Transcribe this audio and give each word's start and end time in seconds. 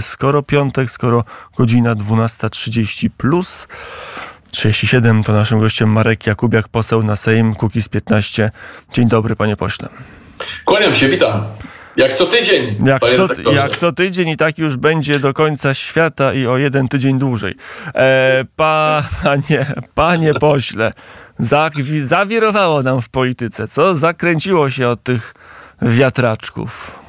skoro 0.00 0.42
piątek, 0.42 0.90
skoro 0.90 1.24
godzina 1.56 1.94
12.30 1.94 3.10
plus. 3.16 3.68
37 4.50 5.24
to 5.24 5.32
naszym 5.32 5.60
gościem 5.60 5.90
Marek 5.90 6.26
Jakubiak, 6.26 6.68
poseł 6.68 7.02
na 7.02 7.16
Sejm, 7.16 7.54
Kukiz 7.54 7.88
15. 7.88 8.50
Dzień 8.92 9.08
dobry, 9.08 9.36
panie 9.36 9.56
pośle. 9.56 9.88
Kłaniam 10.64 10.94
się, 10.94 11.08
witam. 11.08 11.44
Jak 11.96 12.14
co 12.14 12.26
tydzień. 12.26 12.78
Jak 12.86 13.00
co, 13.00 13.50
jak 13.52 13.76
co, 13.76 13.92
tydzień 13.92 14.28
i 14.28 14.36
tak 14.36 14.58
już 14.58 14.76
będzie 14.76 15.18
do 15.18 15.34
końca 15.34 15.74
świata 15.74 16.32
i 16.32 16.46
o 16.46 16.58
jeden 16.58 16.88
tydzień 16.88 17.18
dłużej. 17.18 17.54
E, 17.94 18.44
panie, 18.56 19.66
panie 19.94 20.34
pośle, 20.34 20.92
zawirowało 22.02 22.82
nam 22.82 23.02
w 23.02 23.08
polityce, 23.08 23.68
co? 23.68 23.96
Zakręciło 23.96 24.70
się 24.70 24.88
od 24.88 25.02
tych 25.02 25.34
wiatraczków. 25.82 27.05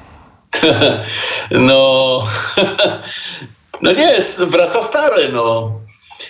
no, 1.52 2.23
no 3.82 3.91
nie, 3.91 4.18
wraca 4.39 4.84
stary, 4.84 5.30
no. 5.30 5.71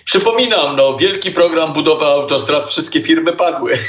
Przypominam, 0.05 0.76
no, 0.76 0.98
wielki 0.98 1.32
program 1.32 1.74
budowy 1.74 2.05
autostrad, 2.05 2.70
wszystkie 2.70 3.02
firmy 3.02 3.34
padły. 3.34 3.74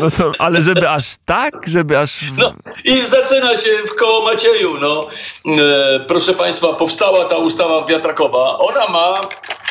No 0.00 0.10
to, 0.10 0.32
ale 0.38 0.62
żeby 0.62 0.88
aż 0.88 1.04
tak, 1.24 1.54
żeby 1.66 1.98
aż... 1.98 2.20
No 2.38 2.54
i 2.84 3.00
zaczyna 3.00 3.56
się 3.56 3.70
w 3.88 3.94
koło 3.94 4.24
Macieju, 4.24 4.80
no. 4.80 5.08
E, 5.46 6.00
proszę 6.00 6.34
Państwa, 6.34 6.72
powstała 6.72 7.24
ta 7.24 7.36
ustawa 7.36 7.84
wiatrakowa. 7.84 8.58
Ona 8.58 8.88
ma, 8.88 9.20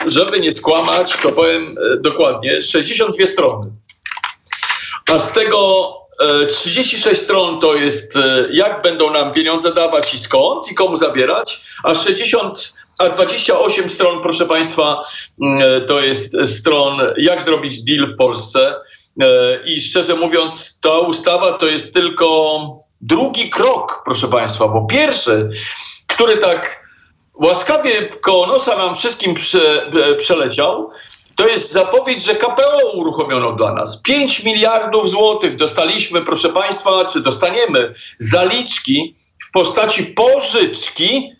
żeby 0.05 0.39
nie 0.39 0.51
skłamać, 0.51 1.17
to 1.17 1.31
powiem 1.31 1.75
e, 1.93 1.97
dokładnie, 2.01 2.63
62 2.63 3.27
strony. 3.27 3.71
A 5.15 5.19
z 5.19 5.31
tego 5.31 5.87
36 6.47 7.07
e, 7.07 7.15
stron 7.15 7.59
to 7.59 7.75
jest, 7.75 8.15
e, 8.15 8.47
jak 8.51 8.81
będą 8.81 9.11
nam 9.11 9.33
pieniądze 9.33 9.73
dawać 9.73 10.13
i 10.13 10.19
skąd 10.19 10.71
i 10.71 10.75
komu 10.75 10.97
zabierać, 10.97 11.61
a 11.83 11.95
60 11.95 12.73
a 12.99 13.09
28 13.09 13.89
stron, 13.89 14.21
proszę 14.21 14.45
Państwa, 14.45 15.05
mm, 15.41 15.61
e, 15.61 15.81
to 15.81 16.01
jest 16.01 16.35
stron, 16.45 17.01
jak 17.17 17.41
zrobić 17.41 17.83
deal 17.83 18.07
w 18.07 18.17
Polsce. 18.17 18.75
I 19.65 19.81
szczerze 19.81 20.15
mówiąc, 20.15 20.79
ta 20.81 20.99
ustawa 20.99 21.53
to 21.53 21.65
jest 21.65 21.93
tylko 21.93 22.59
drugi 23.01 23.49
krok, 23.49 24.01
proszę 24.05 24.27
Państwa, 24.27 24.67
bo 24.67 24.85
pierwszy, 24.85 25.49
który 26.07 26.37
tak 26.37 26.83
łaskawie 27.33 28.05
koło 28.21 28.47
nosa 28.47 28.77
nam 28.77 28.95
wszystkim 28.95 29.33
prze, 29.33 29.91
przeleciał, 30.17 30.91
to 31.35 31.47
jest 31.47 31.71
zapowiedź, 31.71 32.23
że 32.23 32.35
KPO 32.35 32.91
uruchomiono 32.93 33.51
dla 33.51 33.73
nas. 33.73 34.01
5 34.01 34.43
miliardów 34.43 35.09
złotych 35.09 35.55
dostaliśmy, 35.55 36.21
proszę 36.21 36.49
Państwa, 36.49 37.05
czy 37.05 37.21
dostaniemy 37.21 37.93
zaliczki 38.19 39.15
w 39.47 39.51
postaci 39.51 40.03
pożyczki, 40.03 41.33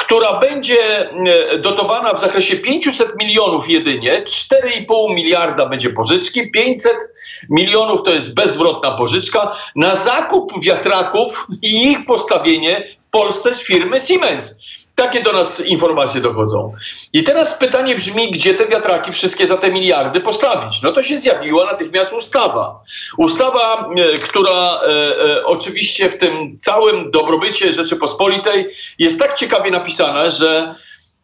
która 0.00 0.38
będzie 0.38 1.10
e, 1.10 1.58
dotowana 1.58 2.14
w 2.14 2.20
zakresie 2.20 2.56
500 2.56 3.16
milionów 3.18 3.70
jedynie, 3.70 4.22
4,5 4.22 5.14
miliarda 5.14 5.66
będzie 5.66 5.90
pożyczki, 5.90 6.50
500 6.50 6.94
milionów 7.50 8.02
to 8.02 8.10
jest 8.10 8.34
bezwrotna 8.34 8.96
pożyczka 8.96 9.56
na 9.76 9.96
zakup 9.96 10.64
wiatraków 10.64 11.46
i 11.62 11.90
ich 11.90 12.06
postawienie 12.06 12.96
w 13.00 13.10
Polsce 13.10 13.54
z 13.54 13.62
firmy 13.62 14.00
Siemens. 14.00 14.60
Takie 15.00 15.22
do 15.22 15.32
nas 15.32 15.60
informacje 15.60 16.20
dochodzą. 16.20 16.72
I 17.12 17.24
teraz 17.24 17.54
pytanie 17.54 17.94
brzmi, 17.94 18.30
gdzie 18.30 18.54
te 18.54 18.66
wiatraki 18.66 19.12
wszystkie 19.12 19.46
za 19.46 19.56
te 19.56 19.70
miliardy 19.70 20.20
postawić? 20.20 20.82
No 20.82 20.92
to 20.92 21.02
się 21.02 21.16
zjawiła 21.16 21.64
natychmiast 21.64 22.12
ustawa. 22.12 22.82
Ustawa, 23.16 23.90
e, 23.96 24.18
która 24.18 24.80
e, 24.82 24.86
e, 24.86 25.44
oczywiście 25.44 26.08
w 26.08 26.18
tym 26.18 26.58
całym 26.58 27.10
dobrobycie 27.10 27.72
Rzeczypospolitej 27.72 28.70
jest 28.98 29.18
tak 29.18 29.34
ciekawie 29.34 29.70
napisana, 29.70 30.30
że 30.30 30.74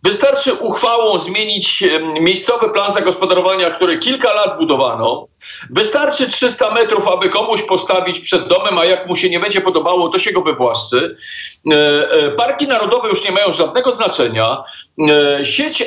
Wystarczy 0.06 0.54
uchwałą 0.54 1.18
zmienić 1.18 1.84
miejscowy 2.20 2.70
plan 2.70 2.92
zagospodarowania, 2.92 3.70
który 3.70 3.98
kilka 3.98 4.34
lat 4.34 4.58
budowano. 4.58 5.26
Wystarczy 5.70 6.28
300 6.28 6.70
metrów, 6.70 7.08
aby 7.08 7.28
komuś 7.28 7.62
postawić 7.62 8.20
przed 8.20 8.48
domem, 8.48 8.78
a 8.78 8.84
jak 8.84 9.06
mu 9.06 9.16
się 9.16 9.30
nie 9.30 9.40
będzie 9.40 9.60
podobało, 9.60 10.08
to 10.08 10.18
się 10.18 10.32
go 10.32 10.42
wywłaszczy. 10.42 11.16
E, 11.72 11.76
e, 12.10 12.30
parki 12.30 12.66
narodowe 12.66 13.08
już 13.08 13.24
nie 13.24 13.30
mają 13.30 13.52
żadnego 13.52 13.92
znaczenia. 13.92 14.64
E, 15.08 15.46
sieć 15.46 15.84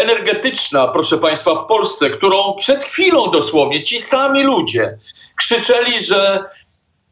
energetyczna, 0.00 0.88
proszę 0.88 1.18
Państwa, 1.18 1.54
w 1.54 1.66
Polsce, 1.66 2.10
którą 2.10 2.54
przed 2.54 2.84
chwilą 2.84 3.30
dosłownie 3.30 3.82
ci 3.82 4.00
sami 4.00 4.42
ludzie 4.42 4.98
krzyczeli, 5.36 6.04
że 6.04 6.44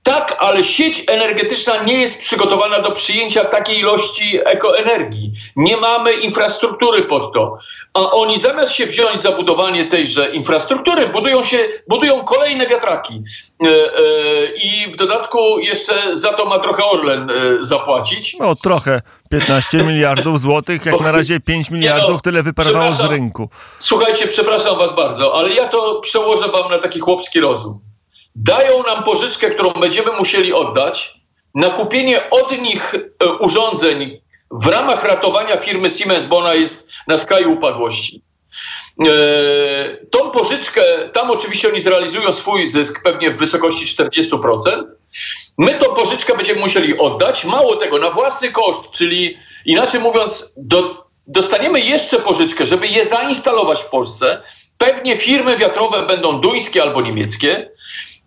tak, 0.02 0.36
ale 0.38 0.64
sieć 0.64 1.04
energetyczna 1.08 1.82
nie 1.82 2.00
jest 2.00 2.18
przygotowana 2.18 2.78
do 2.78 2.92
przyjęcia 2.92 3.44
takiej 3.44 3.78
ilości 3.78 4.38
ekoenergii. 4.44 5.32
Nie 5.56 5.76
mamy 5.76 6.12
infrastruktury 6.12 7.02
pod 7.02 7.34
to. 7.34 7.58
A 7.94 8.10
oni 8.10 8.38
zamiast 8.38 8.72
się 8.72 8.86
wziąć 8.86 9.22
za 9.22 9.32
budowanie 9.32 9.84
tejże 9.84 10.30
infrastruktury, 10.30 11.08
budują, 11.08 11.42
się, 11.42 11.58
budują 11.88 12.24
kolejne 12.24 12.66
wiatraki. 12.66 13.22
E, 13.64 13.68
e, 13.68 13.72
I 14.64 14.92
w 14.92 14.96
dodatku 14.96 15.58
jeszcze 15.58 16.16
za 16.16 16.32
to 16.32 16.46
ma 16.46 16.58
trochę 16.58 16.84
Orlen 16.84 17.30
e, 17.30 17.34
zapłacić. 17.60 18.36
No 18.40 18.54
trochę. 18.54 19.02
15 19.30 19.78
miliardów 19.88 20.40
złotych, 20.40 20.86
jak 20.86 21.00
na 21.00 21.12
razie 21.12 21.40
5 21.40 21.70
miliardów, 21.70 22.10
no, 22.10 22.20
tyle 22.20 22.42
wyparowało 22.42 22.92
z 22.92 23.00
rynku. 23.00 23.48
Słuchajcie, 23.78 24.26
przepraszam 24.26 24.78
was 24.78 24.96
bardzo, 24.96 25.36
ale 25.36 25.50
ja 25.50 25.68
to 25.68 26.00
przełożę 26.00 26.48
wam 26.48 26.70
na 26.70 26.78
taki 26.78 27.00
chłopski 27.00 27.40
rozum 27.40 27.91
dają 28.34 28.82
nam 28.82 29.04
pożyczkę, 29.04 29.50
którą 29.50 29.70
będziemy 29.72 30.12
musieli 30.12 30.52
oddać, 30.52 31.22
na 31.54 31.70
kupienie 31.70 32.30
od 32.30 32.58
nich 32.58 32.94
e, 32.94 33.26
urządzeń 33.32 34.20
w 34.50 34.66
ramach 34.66 35.04
ratowania 35.04 35.56
firmy 35.56 35.90
Siemens, 35.90 36.24
bo 36.24 36.38
ona 36.38 36.54
jest 36.54 36.90
na 37.06 37.18
skraju 37.18 37.52
upadłości. 37.52 38.22
E, 39.00 39.96
tą 40.10 40.30
pożyczkę, 40.30 40.82
tam 41.12 41.30
oczywiście 41.30 41.68
oni 41.68 41.80
zrealizują 41.80 42.32
swój 42.32 42.66
zysk 42.66 43.02
pewnie 43.02 43.30
w 43.30 43.38
wysokości 43.38 43.96
40%. 43.96 44.84
My 45.58 45.74
tą 45.74 45.94
pożyczkę 45.94 46.36
będziemy 46.36 46.60
musieli 46.60 46.98
oddać, 46.98 47.44
mało 47.44 47.76
tego, 47.76 47.98
na 47.98 48.10
własny 48.10 48.50
koszt, 48.50 48.90
czyli 48.90 49.38
inaczej 49.66 50.00
mówiąc, 50.00 50.52
do, 50.56 51.06
dostaniemy 51.26 51.80
jeszcze 51.80 52.18
pożyczkę, 52.18 52.64
żeby 52.64 52.86
je 52.86 53.04
zainstalować 53.04 53.82
w 53.82 53.86
Polsce. 53.86 54.42
Pewnie 54.78 55.16
firmy 55.16 55.56
wiatrowe 55.56 56.06
będą 56.06 56.40
duńskie 56.40 56.82
albo 56.82 57.00
niemieckie. 57.00 57.71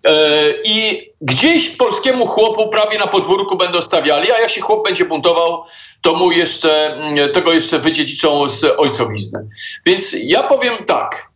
E, 0.05 0.53
I 0.63 1.09
gdzieś 1.21 1.69
polskiemu 1.69 2.27
chłopu 2.27 2.69
prawie 2.69 2.99
na 2.99 3.07
podwórku 3.07 3.57
będą 3.57 3.81
stawiali, 3.81 4.31
a 4.31 4.39
jak 4.39 4.49
się 4.49 4.61
chłop 4.61 4.85
będzie 4.85 5.05
buntował, 5.05 5.63
to 6.01 6.13
mu 6.13 6.31
jeszcze, 6.31 6.95
mm, 6.95 7.33
tego 7.33 7.53
jeszcze 7.53 7.79
wydziedziczą 7.79 8.49
z 8.49 8.63
ojcowizny. 8.77 9.47
Więc 9.85 10.15
ja 10.23 10.43
powiem 10.43 10.85
tak. 10.85 11.29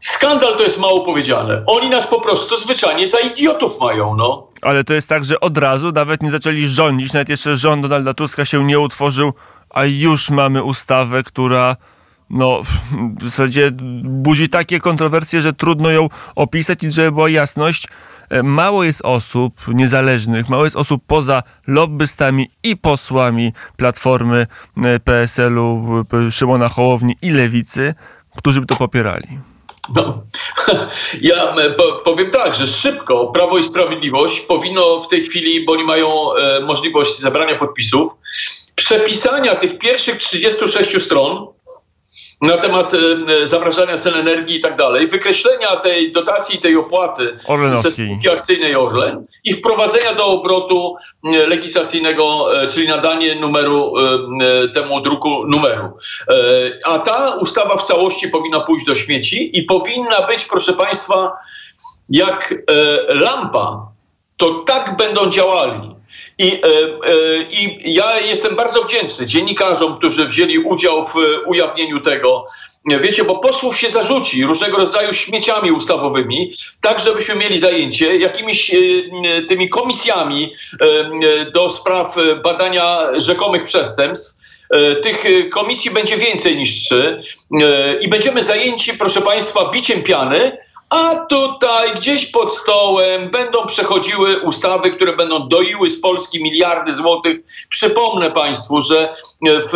Skandal 0.00 0.56
to 0.56 0.62
jest 0.62 0.78
mało 0.78 1.00
powiedziane. 1.00 1.62
Oni 1.66 1.90
nas 1.90 2.06
po 2.06 2.20
prostu 2.20 2.56
zwyczajnie 2.56 3.06
za 3.06 3.18
idiotów 3.18 3.80
mają, 3.80 4.16
no. 4.16 4.46
Ale 4.62 4.84
to 4.84 4.94
jest 4.94 5.08
tak, 5.08 5.24
że 5.24 5.40
od 5.40 5.58
razu 5.58 5.92
nawet 5.92 6.22
nie 6.22 6.30
zaczęli 6.30 6.66
rządzić, 6.66 7.12
nawet 7.12 7.28
jeszcze 7.28 7.56
rząd 7.56 7.82
Donalda 7.82 8.14
Tuska 8.14 8.44
się 8.44 8.64
nie 8.64 8.80
utworzył, 8.80 9.32
a 9.70 9.84
już 9.84 10.30
mamy 10.30 10.62
ustawę, 10.62 11.22
która 11.22 11.76
no, 12.30 12.62
w 13.20 13.24
zasadzie 13.24 13.70
budzi 14.02 14.48
takie 14.48 14.80
kontrowersje, 14.80 15.42
że 15.42 15.52
trudno 15.52 15.90
ją 15.90 16.08
opisać 16.34 16.82
i 16.82 16.90
żeby 16.90 17.12
była 17.12 17.28
jasność, 17.28 17.88
e, 18.30 18.42
mało 18.42 18.84
jest 18.84 19.02
osób 19.04 19.54
niezależnych, 19.68 20.48
mało 20.48 20.64
jest 20.64 20.76
osób 20.76 21.02
poza 21.06 21.42
lobbystami 21.66 22.50
i 22.62 22.76
posłami 22.76 23.52
Platformy 23.76 24.46
e, 24.84 25.00
PSL-u, 25.00 26.04
Szymona 26.30 26.68
Hołowni 26.68 27.16
i 27.22 27.30
Lewicy, 27.30 27.94
którzy 28.36 28.60
by 28.60 28.66
to 28.66 28.76
popierali. 28.76 29.28
No, 29.94 30.22
ja 31.20 31.54
powiem 32.04 32.30
tak, 32.30 32.54
że 32.54 32.66
szybko 32.66 33.26
Prawo 33.26 33.58
i 33.58 33.64
Sprawiedliwość 33.64 34.40
powinno 34.40 35.00
w 35.00 35.08
tej 35.08 35.26
chwili, 35.26 35.64
bo 35.64 35.72
oni 35.72 35.84
mają 35.84 36.34
e, 36.34 36.60
możliwość 36.60 37.18
zebrania 37.18 37.58
podpisów, 37.58 38.12
przepisania 38.74 39.54
tych 39.54 39.78
pierwszych 39.78 40.16
36 40.16 41.02
stron 41.02 41.46
na 42.44 42.56
temat 42.56 42.94
y, 42.94 43.46
zamrażania 43.46 43.98
cen 43.98 44.14
energii 44.14 44.56
i 44.56 44.60
tak 44.60 44.76
dalej, 44.76 45.08
wykreślenia 45.08 45.76
tej 45.76 46.12
dotacji, 46.12 46.58
tej 46.58 46.76
opłaty 46.76 47.38
ze 47.72 47.92
spółki 47.92 48.30
akcyjnej 48.30 48.76
Orlen 48.76 49.26
i 49.44 49.52
wprowadzenia 49.52 50.14
do 50.14 50.26
obrotu 50.26 50.96
y, 51.34 51.46
legislacyjnego, 51.46 52.48
y, 52.62 52.66
czyli 52.66 52.88
nadanie 52.88 53.34
numeru 53.34 53.94
temu 54.74 55.00
druku 55.00 55.46
numeru. 55.46 55.96
A 56.84 56.98
ta 56.98 57.34
ustawa 57.34 57.76
w 57.76 57.82
całości 57.82 58.28
powinna 58.28 58.60
pójść 58.60 58.86
do 58.86 58.94
śmieci 58.94 59.58
i 59.58 59.62
powinna 59.62 60.26
być, 60.26 60.44
proszę 60.44 60.72
Państwa, 60.72 61.32
jak 62.08 62.54
lampa, 63.08 63.86
to 64.36 64.54
tak 64.54 64.96
będą 64.96 65.30
działali 65.30 65.93
I, 66.38 66.52
e, 66.52 66.66
e, 66.66 67.42
I 67.50 67.94
ja 67.94 68.20
jestem 68.20 68.56
bardzo 68.56 68.82
wdzięczny 68.82 69.26
dziennikarzom, 69.26 69.98
którzy 69.98 70.24
wzięli 70.24 70.58
udział 70.58 71.06
w 71.06 71.14
ujawnieniu 71.46 72.00
tego. 72.00 72.46
Wiecie, 73.00 73.24
bo 73.24 73.38
posłów 73.38 73.78
się 73.78 73.90
zarzuci 73.90 74.44
różnego 74.44 74.76
rodzaju 74.76 75.12
śmieciami 75.12 75.72
ustawowymi, 75.72 76.54
tak 76.80 77.00
żebyśmy 77.00 77.34
mieli 77.34 77.58
zajęcie 77.58 78.16
jakimiś 78.16 78.70
tymi 79.48 79.68
komisjami 79.68 80.54
do 81.54 81.70
spraw 81.70 82.16
badania 82.42 82.98
rzekomych 83.16 83.62
przestępstw. 83.62 84.34
Tych 85.02 85.24
komisji 85.50 85.90
będzie 85.90 86.16
więcej 86.16 86.56
niż 86.56 86.84
trzy 86.84 87.22
i 88.00 88.08
będziemy 88.08 88.42
zajęci, 88.42 88.94
proszę 88.94 89.22
Państwa, 89.22 89.70
biciem 89.70 90.02
piany, 90.02 90.58
a 90.90 91.26
tutaj 91.28 91.94
gdzieś 91.94 92.26
pod 92.26 92.54
stołem 92.54 93.30
będą 93.30 93.66
przechodziły 93.66 94.40
ustawy, 94.40 94.90
które 94.90 95.16
będą 95.16 95.48
doiły 95.48 95.90
z 95.90 96.00
Polski 96.00 96.42
miliardy 96.42 96.92
złotych. 96.92 97.40
Przypomnę 97.68 98.30
Państwu, 98.30 98.80
że 98.80 99.16
w, 99.42 99.72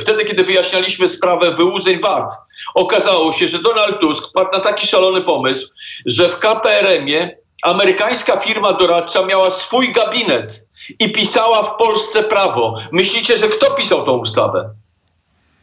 wtedy, 0.00 0.24
kiedy 0.24 0.44
wyjaśnialiśmy 0.44 1.08
sprawę 1.08 1.52
wyłudzeń 1.54 2.00
VAT, 2.00 2.32
okazało 2.74 3.32
się, 3.32 3.48
że 3.48 3.58
Donald 3.58 4.00
Tusk 4.00 4.28
wpadł 4.28 4.50
na 4.52 4.60
taki 4.60 4.86
szalony 4.86 5.22
pomysł, 5.22 5.68
że 6.06 6.28
w 6.28 6.38
KPRM-ie 6.38 7.38
amerykańska 7.62 8.36
firma 8.36 8.72
doradcza 8.72 9.26
miała 9.26 9.50
swój 9.50 9.92
gabinet 9.92 10.66
i 10.98 11.12
pisała 11.12 11.62
w 11.62 11.76
Polsce 11.76 12.22
prawo. 12.22 12.74
Myślicie, 12.92 13.36
że 13.36 13.48
kto 13.48 13.70
pisał 13.70 14.04
tą 14.04 14.18
ustawę? 14.18 14.70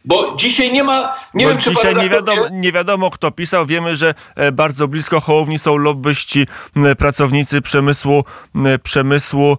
Bo 0.04 0.36
dzisiaj 0.36 0.72
nie 0.72 0.84
ma. 0.84 1.14
Nie 1.34 1.44
Bo 1.44 1.50
wiem, 1.50 1.58
czy 1.58 1.70
dzisiaj 1.70 1.94
nie 1.94 2.08
wiadomo, 2.08 2.42
nie 2.52 2.72
wiadomo, 2.72 3.10
kto 3.10 3.30
pisał. 3.30 3.66
Wiemy, 3.66 3.96
że 3.96 4.14
e, 4.36 4.52
bardzo 4.52 4.88
blisko 4.88 5.20
Hołowni 5.20 5.58
są 5.58 5.76
lobbyści, 5.76 6.46
m, 6.76 6.96
pracownicy 6.96 7.62
przemysłu, 7.62 8.24
m, 8.54 8.66
przemysłu 8.82 9.56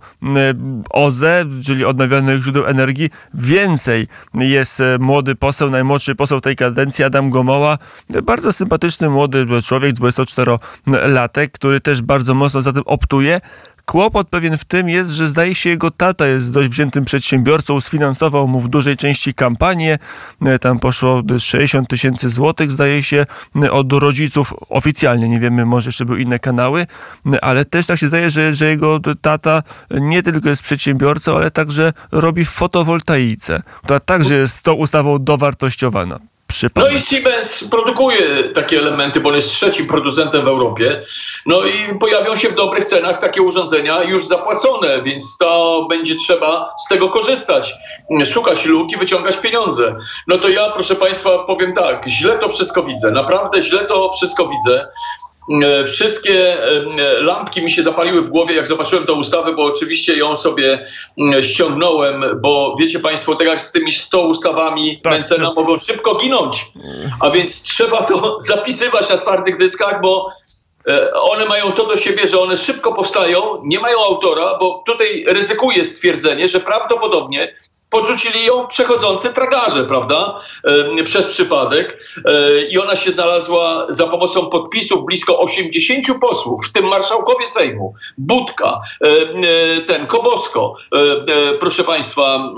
OZE, 0.89 1.45
czyli 1.65 1.85
odnawialnych 1.85 2.43
źródeł 2.43 2.65
energii. 2.65 3.09
Więcej 3.33 4.07
jest 4.33 4.79
e, 4.79 4.97
młody 4.99 5.35
poseł, 5.35 5.69
najmłodszy 5.69 6.15
poseł 6.15 6.41
tej 6.41 6.55
kadencji, 6.55 7.03
Adam 7.03 7.29
Gomoła. 7.29 7.77
E, 8.13 8.21
Bardzo 8.21 8.53
sympatyczny 8.53 9.09
młody 9.09 9.45
człowiek, 9.63 9.95
24-latek, 9.95 11.47
który 11.51 11.81
też 11.81 12.01
bardzo 12.01 12.33
mocno 12.33 12.61
za 12.61 12.73
tym 12.73 12.83
optuje. 12.85 13.39
Kłopot 13.91 14.29
pewien 14.29 14.57
w 14.57 14.65
tym 14.65 14.89
jest, 14.89 15.09
że 15.09 15.27
zdaje 15.27 15.55
się 15.55 15.69
jego 15.69 15.91
tata 15.91 16.27
jest 16.27 16.51
dość 16.51 16.69
wziętym 16.69 17.05
przedsiębiorcą, 17.05 17.81
sfinansował 17.81 18.47
mu 18.47 18.61
w 18.61 18.69
dużej 18.69 18.97
części 18.97 19.33
kampanię, 19.33 19.97
E, 20.45 20.59
tam 20.59 20.79
poszło 20.79 21.23
60 21.39 21.89
tysięcy 21.89 22.29
złotych 22.29 22.71
zdaje 22.71 23.03
się 23.03 23.25
e, 23.63 23.71
od 23.71 23.93
rodziców. 23.93 24.53
Oficjalnie, 24.69 25.29
nie 25.29 25.39
wiemy, 25.39 25.65
może 25.65 25.87
jeszcze 25.87 26.05
były 26.05 26.21
inne 26.21 26.39
kanały, 26.39 26.87
e, 27.33 27.43
ale 27.43 27.65
też 27.65 27.85
tak 27.85 27.99
się 27.99 28.07
zdaje, 28.07 28.29
że, 28.29 28.53
że 28.53 28.65
jego 28.65 28.99
tata 29.21 29.63
nie 29.91 30.23
tylko 30.23 30.49
jest 30.49 30.63
przedsiębiorcą, 30.63 31.37
ale 31.37 31.51
także 31.51 31.93
robi 32.11 32.45
w 32.45 32.49
fotowoltaice, 32.49 33.63
która 33.83 33.99
także 33.99 34.33
jest 34.33 34.63
tą 34.63 34.73
ustawą 34.73 35.23
dowartościowana. 35.23 36.19
No 36.75 36.89
i 36.89 37.01
Siemens 37.01 37.63
produkuje 37.63 38.43
takie 38.43 38.77
elementy, 38.77 39.19
bo 39.19 39.29
on 39.29 39.35
jest 39.35 39.49
trzecim 39.49 39.87
producentem 39.87 40.45
w 40.45 40.47
Europie. 40.47 41.01
No 41.45 41.65
i 41.65 41.99
pojawią 41.99 42.35
się 42.35 42.49
w 42.49 42.55
dobrych 42.55 42.85
cenach 42.85 43.17
takie 43.17 43.41
urządzenia 43.41 44.03
już 44.03 44.25
zapłacone, 44.25 45.01
więc 45.01 45.37
to 45.37 45.85
będzie 45.89 46.15
trzeba 46.15 46.73
z 46.85 46.89
tego 46.89 47.09
korzystać. 47.09 47.73
Szukać 48.25 48.65
luk 48.65 48.91
i 48.91 48.97
wyciągać 48.97 49.37
pieniądze. 49.37 49.95
No 50.27 50.37
to 50.37 50.49
ja, 50.49 50.69
proszę 50.69 50.95
Państwa, 50.95 51.39
powiem 51.39 51.73
tak, 51.73 52.07
źle 52.07 52.37
to 52.37 52.49
wszystko 52.49 52.83
widzę. 52.83 53.11
Naprawdę 53.11 53.61
źle 53.61 53.85
to 53.85 54.11
wszystko 54.13 54.47
widzę. 54.47 54.87
E, 55.63 55.85
Wszystkie 55.85 56.63
e, 56.65 56.83
lampki 57.19 57.61
mi 57.63 57.71
się 57.71 57.83
zapaliły 57.83 58.21
w 58.21 58.29
głowie, 58.29 58.55
jak 58.55 58.67
zobaczyłem 58.67 59.05
tę 59.05 59.13
ustawę, 59.13 59.53
bo 59.53 59.63
oczywiście 59.65 60.17
ją 60.17 60.35
sobie 60.35 60.87
ściągnąłem, 61.41 62.25
bo 62.41 62.75
wiecie 62.79 62.99
Państwo, 62.99 63.35
tak 63.35 63.47
jak 63.47 63.61
z 63.61 63.71
tymi 63.71 63.93
100 63.93 64.21
ustawami, 64.27 64.99
Tak, 65.03 65.13
mencena 65.13 65.49
czy- 65.49 65.55
mogą 65.55 65.77
szybko 65.77 66.15
ginąć. 66.15 66.65
A 67.19 67.29
więc 67.29 67.61
trzeba 67.61 68.01
to 68.03 68.37
zapisywać 68.53 69.09
na 69.09 69.17
twardych 69.17 69.57
dyskach, 69.57 70.01
bo 70.01 70.29
e, 70.89 71.13
one 71.13 71.45
mają 71.45 71.71
to 71.71 71.85
do 71.85 71.97
siebie, 71.97 72.27
że 72.27 72.39
one 72.39 72.57
szybko 72.57 72.93
powstają, 72.93 73.61
nie 73.63 73.79
mają 73.79 73.97
autora, 74.05 74.57
bo 74.59 74.83
tutaj 74.85 75.25
ryzykuje 75.27 75.85
stwierdzenie, 75.85 76.47
że 76.47 76.59
prawdopodobnie 76.59 77.55
podrzucili 77.91 78.45
ją 78.45 78.67
przechodzący 78.67 79.33
tragarze, 79.33 79.83
prawda, 79.83 80.39
e, 80.99 81.03
przez 81.03 81.27
przypadek. 81.27 82.03
E, 82.25 82.61
I 82.61 82.79
ona 82.79 82.95
się 82.95 83.11
znalazła 83.11 83.85
za 83.89 84.07
pomocą 84.07 84.49
podpisów 84.49 85.05
blisko 85.05 85.39
80 85.39 86.19
posłów, 86.21 86.65
w 86.67 86.71
tym 86.71 86.85
marszałkowie 86.85 87.47
Sejmu, 87.47 87.93
Budka, 88.17 88.81
e, 89.01 89.81
ten 89.81 90.07
Kobosko, 90.07 90.75
proszę 91.59 91.83
państwa, 91.83 92.53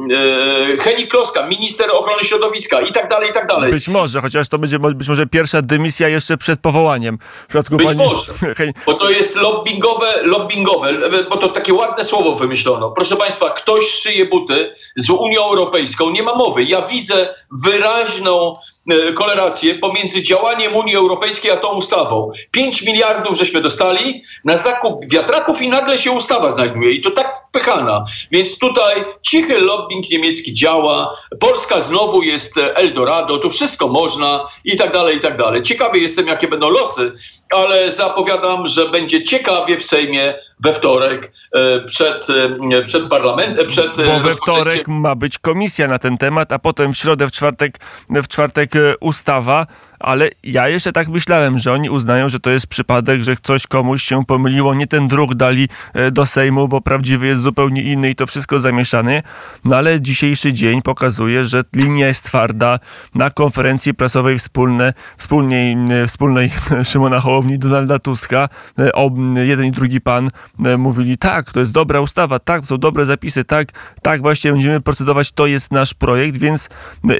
e, 0.73 0.77
Henik 0.77 1.11
Kloska, 1.11 1.47
minister 1.47 1.91
ochrony 1.91 2.23
środowiska 2.23 2.81
i 2.81 2.91
tak 2.91 3.09
dalej, 3.09 3.29
i 3.29 3.33
tak 3.33 3.47
dalej. 3.47 3.71
Być 3.71 3.87
może, 3.87 4.21
chociaż 4.21 4.49
to 4.49 4.57
będzie 4.57 4.79
być 4.79 5.07
może 5.07 5.27
pierwsza 5.27 5.61
dymisja 5.61 6.07
jeszcze 6.07 6.37
przed 6.37 6.59
powołaniem. 6.59 7.17
W 7.43 7.47
przypadku 7.47 7.77
Być 7.77 7.87
pani... 7.87 7.99
może. 7.99 8.33
Bo 8.85 8.93
to 8.93 9.09
jest 9.09 9.35
lobbingowe, 9.35 10.23
lobbingowe, 10.23 10.93
bo 11.29 11.37
to 11.37 11.49
takie 11.49 11.73
ładne 11.73 12.03
słowo 12.03 12.35
wymyślono. 12.35 12.91
Proszę 12.91 13.15
Państwa, 13.15 13.49
ktoś 13.49 13.85
szyje 13.85 14.25
buty 14.25 14.75
z 14.95 15.09
Unią 15.23 15.43
Europejską, 15.43 16.09
nie 16.09 16.23
ma 16.23 16.35
mowy. 16.35 16.63
Ja 16.63 16.81
widzę 16.81 17.35
wyraźną 17.65 18.53
e, 18.91 19.13
kolerację 19.13 19.75
pomiędzy 19.75 20.21
działaniem 20.21 20.75
Unii 20.75 20.95
Europejskiej 20.95 21.51
a 21.51 21.57
tą 21.57 21.73
ustawą. 21.73 22.31
5 22.51 22.81
miliardów 22.81 23.37
żeśmy 23.37 23.61
dostali 23.61 24.23
na 24.45 24.57
zakup 24.57 25.05
wiatraków 25.09 25.61
i 25.61 25.69
nagle 25.69 25.97
się 25.97 26.11
ustawa 26.11 26.51
znajduje 26.51 26.91
i 26.91 27.01
to 27.01 27.11
tak 27.11 27.35
wpychana. 27.35 28.05
Więc 28.31 28.57
tutaj 28.57 29.03
cichy 29.21 29.59
lobbying 29.59 30.09
niemiecki 30.09 30.53
działa, 30.53 31.17
Polska 31.39 31.81
znowu 31.81 32.21
jest 32.21 32.57
Eldorado, 32.57 33.37
tu 33.37 33.49
wszystko 33.49 33.87
można 33.87 34.45
i 34.65 34.77
tak 34.77 34.93
dalej, 34.93 35.17
i 35.17 35.19
tak 35.19 35.37
dalej. 35.37 35.61
Ciekawy 35.61 35.99
jestem, 35.99 36.27
jakie 36.27 36.47
będą 36.47 36.69
losy, 36.69 37.13
ale 37.55 37.91
zapowiadam, 37.91 38.67
że 38.67 38.89
będzie 38.89 39.23
ciekawie 39.23 39.79
w 39.79 39.85
Sejmie 39.85 40.33
we 40.59 40.73
wtorek 40.73 41.31
e, 41.51 41.79
przed, 41.79 42.27
e, 42.71 42.81
przed 42.81 43.03
parlamentem, 43.09 43.67
przed 43.67 43.99
e, 43.99 44.05
Bo 44.05 44.19
we 44.19 44.33
wtorek 44.33 44.87
ma 44.87 45.15
być 45.15 45.39
komisja 45.39 45.87
na 45.87 45.99
ten 45.99 46.17
temat, 46.17 46.51
a 46.51 46.59
potem 46.59 46.93
w 46.93 46.97
środę, 46.97 47.27
w 47.27 47.31
czwartek, 47.31 47.79
w 48.09 48.27
czwartek 48.27 48.71
ustawa, 48.99 49.67
ale 50.03 50.29
ja 50.43 50.69
jeszcze 50.69 50.91
tak 50.91 51.07
myślałem, 51.07 51.59
że 51.59 51.73
oni 51.73 51.89
uznają, 51.89 52.29
że 52.29 52.39
to 52.39 52.49
jest 52.49 52.67
przypadek, 52.67 53.23
że 53.23 53.35
coś 53.43 53.67
komuś 53.67 54.03
się 54.03 54.25
pomyliło, 54.25 54.75
nie 54.75 54.87
ten 54.87 55.07
druk 55.07 55.35
dali 55.35 55.69
e, 55.93 56.11
do 56.11 56.25
Sejmu, 56.25 56.67
bo 56.67 56.81
prawdziwy 56.81 57.27
jest 57.27 57.41
zupełnie 57.41 57.83
inny 57.83 58.09
i 58.09 58.15
to 58.15 58.27
wszystko 58.27 58.59
zamieszane. 58.59 59.23
No 59.65 59.75
ale 59.75 60.01
dzisiejszy 60.01 60.53
dzień 60.53 60.81
pokazuje, 60.81 61.45
że 61.45 61.63
linia 61.75 62.07
jest 62.07 62.25
twarda. 62.25 62.79
Na 63.15 63.29
konferencji 63.29 63.93
prasowej 63.93 64.39
wspólne, 64.39 64.93
wspólnej, 65.17 65.77
e, 66.03 66.07
wspólnej 66.07 66.51
Szymona 66.91 67.19
Hołowni 67.19 67.53
i 67.53 67.59
Donalda 67.59 67.99
Tuska 67.99 68.49
e, 68.79 68.93
ob, 68.93 69.13
jeden 69.35 69.65
i 69.65 69.71
drugi 69.71 70.01
pan 70.01 70.29
mówili 70.77 71.17
tak, 71.17 71.51
to 71.51 71.59
jest 71.59 71.71
dobra 71.71 72.01
ustawa, 72.01 72.39
tak, 72.39 72.61
to 72.61 72.67
są 72.67 72.77
dobre 72.77 73.05
zapisy, 73.05 73.43
tak, 73.43 73.67
tak 74.01 74.21
właśnie 74.21 74.51
będziemy 74.51 74.81
procedować, 74.81 75.31
to 75.31 75.47
jest 75.47 75.71
nasz 75.71 75.93
projekt, 75.93 76.37
więc 76.37 76.69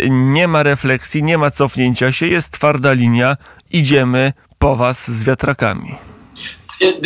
nie 0.10 0.48
ma 0.48 0.64
refleksji, 0.64 1.24
nie 1.24 1.38
ma 1.38 1.52
cofnięcia 1.52 2.12
się, 2.12 2.28
jest 2.28 2.52
twarda 2.52 2.73
linia, 2.94 3.38
idziemy 3.72 4.34
po 4.60 4.76
was 4.76 5.12
z 5.12 5.24
wiatrakami. 5.24 5.96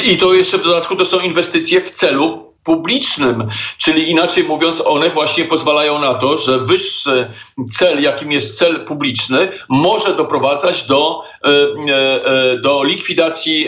I 0.04 0.18
to 0.18 0.34
jeszcze 0.34 0.58
w 0.58 0.64
dodatku 0.64 0.96
to 0.96 1.06
są 1.06 1.20
inwestycje 1.20 1.82
w 1.82 1.92
celu 1.92 2.54
publicznym, 2.68 3.48
czyli 3.78 4.12
inaczej 4.12 4.44
mówiąc, 4.44 4.82
one 4.86 5.10
właśnie 5.10 5.44
pozwalają 5.44 6.00
na 6.00 6.14
to, 6.14 6.38
że 6.38 6.60
wyższy 6.60 7.32
cel, 7.72 8.02
jakim 8.02 8.32
jest 8.32 8.58
cel 8.58 8.86
publiczny, 8.86 9.52
może 9.70 10.16
doprowadzać 10.16 10.88
do, 10.88 11.24
e, 11.44 11.50
e, 11.50 12.26
e, 12.26 12.58
do 12.60 12.84
likwidacji 12.84 13.68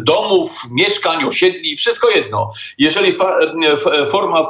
domów, 0.00 0.50
mieszkań, 0.72 1.24
osiedli, 1.24 1.76
wszystko 1.76 2.10
jedno. 2.10 2.50
Jeżeli 2.78 3.12
forma, 4.06 4.46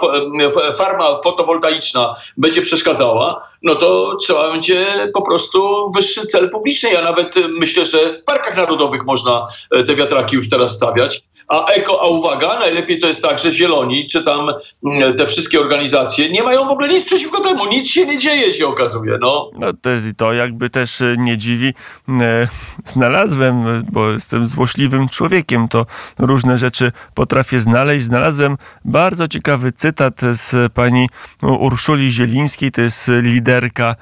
farma 0.76 1.18
fotowoltaiczna 1.24 2.14
będzie 2.36 2.62
przeszkadzała, 2.62 3.48
no 3.62 3.74
to 3.74 4.16
trzeba 4.16 4.50
będzie 4.50 4.86
po 5.14 5.22
prostu 5.22 5.90
wyższy 5.94 6.26
cel 6.26 6.50
publiczny. 6.50 6.90
Ja 6.90 7.02
nawet 7.02 7.34
myślę, 7.48 7.84
że 7.84 7.98
w 8.12 8.24
parkach 8.24 8.56
narodowych 8.56 9.04
można 9.04 9.46
te 9.86 9.94
wiatraki 9.94 10.36
już 10.36 10.50
teraz 10.50 10.72
stawiać. 10.72 11.22
A 11.48 11.66
eko, 11.66 12.02
a 12.02 12.06
uwaga, 12.06 12.37
najlepiej 12.46 13.00
to 13.00 13.06
jest 13.06 13.22
tak, 13.22 13.38
że 13.38 13.52
zieloni, 13.52 14.06
czy 14.06 14.24
tam 14.24 14.50
mm, 14.84 15.16
te 15.16 15.26
wszystkie 15.26 15.60
organizacje 15.60 16.30
nie 16.30 16.42
mają 16.42 16.66
w 16.66 16.70
ogóle 16.70 16.88
nic 16.88 17.04
przeciwko 17.04 17.40
temu, 17.40 17.66
nic 17.66 17.88
się 17.90 18.06
nie 18.06 18.18
dzieje, 18.18 18.52
się 18.52 18.66
okazuje, 18.66 19.18
no. 19.20 19.50
No 19.58 19.72
to, 19.72 19.90
to 20.16 20.32
jakby 20.32 20.70
też 20.70 21.00
e, 21.00 21.14
nie 21.18 21.38
dziwi. 21.38 21.74
E, 22.08 22.48
Znalazłem, 22.84 23.66
e, 23.66 23.82
bo 23.92 24.10
jestem 24.10 24.46
złośliwym 24.46 25.08
człowiekiem, 25.08 25.68
to 25.68 25.86
różne 26.18 26.58
rzeczy 26.58 26.92
potrafię 27.14 27.60
znaleźć. 27.60 28.04
Znalazłem 28.04 28.56
bardzo 28.84 29.28
ciekawy 29.28 29.72
cytat 29.72 30.20
z 30.32 30.72
pani 30.72 31.08
Urszuli 31.42 32.10
Zielińskiej, 32.10 32.70
to 32.72 32.80
jest 32.80 33.10
liderka 33.22 33.96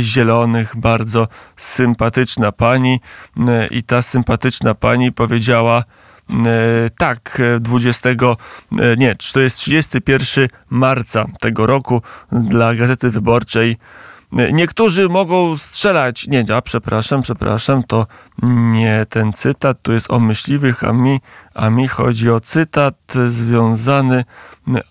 Zielonych, 0.00 0.76
bardzo 0.76 1.28
sympatyczna 1.56 2.52
pani 2.52 3.00
i 3.70 3.82
ta 3.82 4.02
sympatyczna 4.02 4.74
pani 4.74 5.12
powiedziała 5.12 5.84
tak, 6.98 7.42
20, 7.60 8.08
nie, 8.96 9.16
to 9.32 9.40
jest 9.40 9.56
31 9.56 10.48
marca 10.70 11.24
tego 11.40 11.66
roku 11.66 12.02
dla 12.32 12.74
Gazety 12.74 13.10
Wyborczej. 13.10 13.76
Niektórzy 14.52 15.08
mogą 15.08 15.56
strzelać. 15.56 16.26
Nie, 16.26 16.44
a 16.54 16.62
przepraszam, 16.62 17.22
przepraszam, 17.22 17.82
to 17.82 18.06
nie 18.72 19.06
ten 19.08 19.32
cytat, 19.32 19.82
tu 19.82 19.92
jest 19.92 20.10
o 20.10 20.20
myśliwych, 20.20 20.84
a 20.84 20.92
mi, 20.92 21.20
a 21.54 21.70
mi 21.70 21.88
chodzi 21.88 22.30
o 22.30 22.40
cytat 22.40 22.94
związany. 23.28 24.24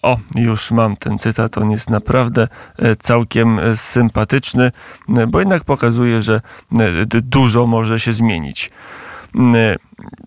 O, 0.01 0.17
już 0.35 0.71
mam 0.71 0.97
ten 0.97 1.19
cytat, 1.19 1.57
on 1.57 1.71
jest 1.71 1.89
naprawdę 1.89 2.47
e, 2.77 2.95
całkiem 2.95 3.59
e, 3.59 3.77
sympatyczny, 3.77 4.71
e, 5.17 5.27
bo 5.27 5.39
jednak 5.39 5.63
pokazuje, 5.63 6.23
że 6.23 6.41
dużo 7.09 7.67
może 7.67 7.99
się 7.99 8.13
zmienić 8.13 8.71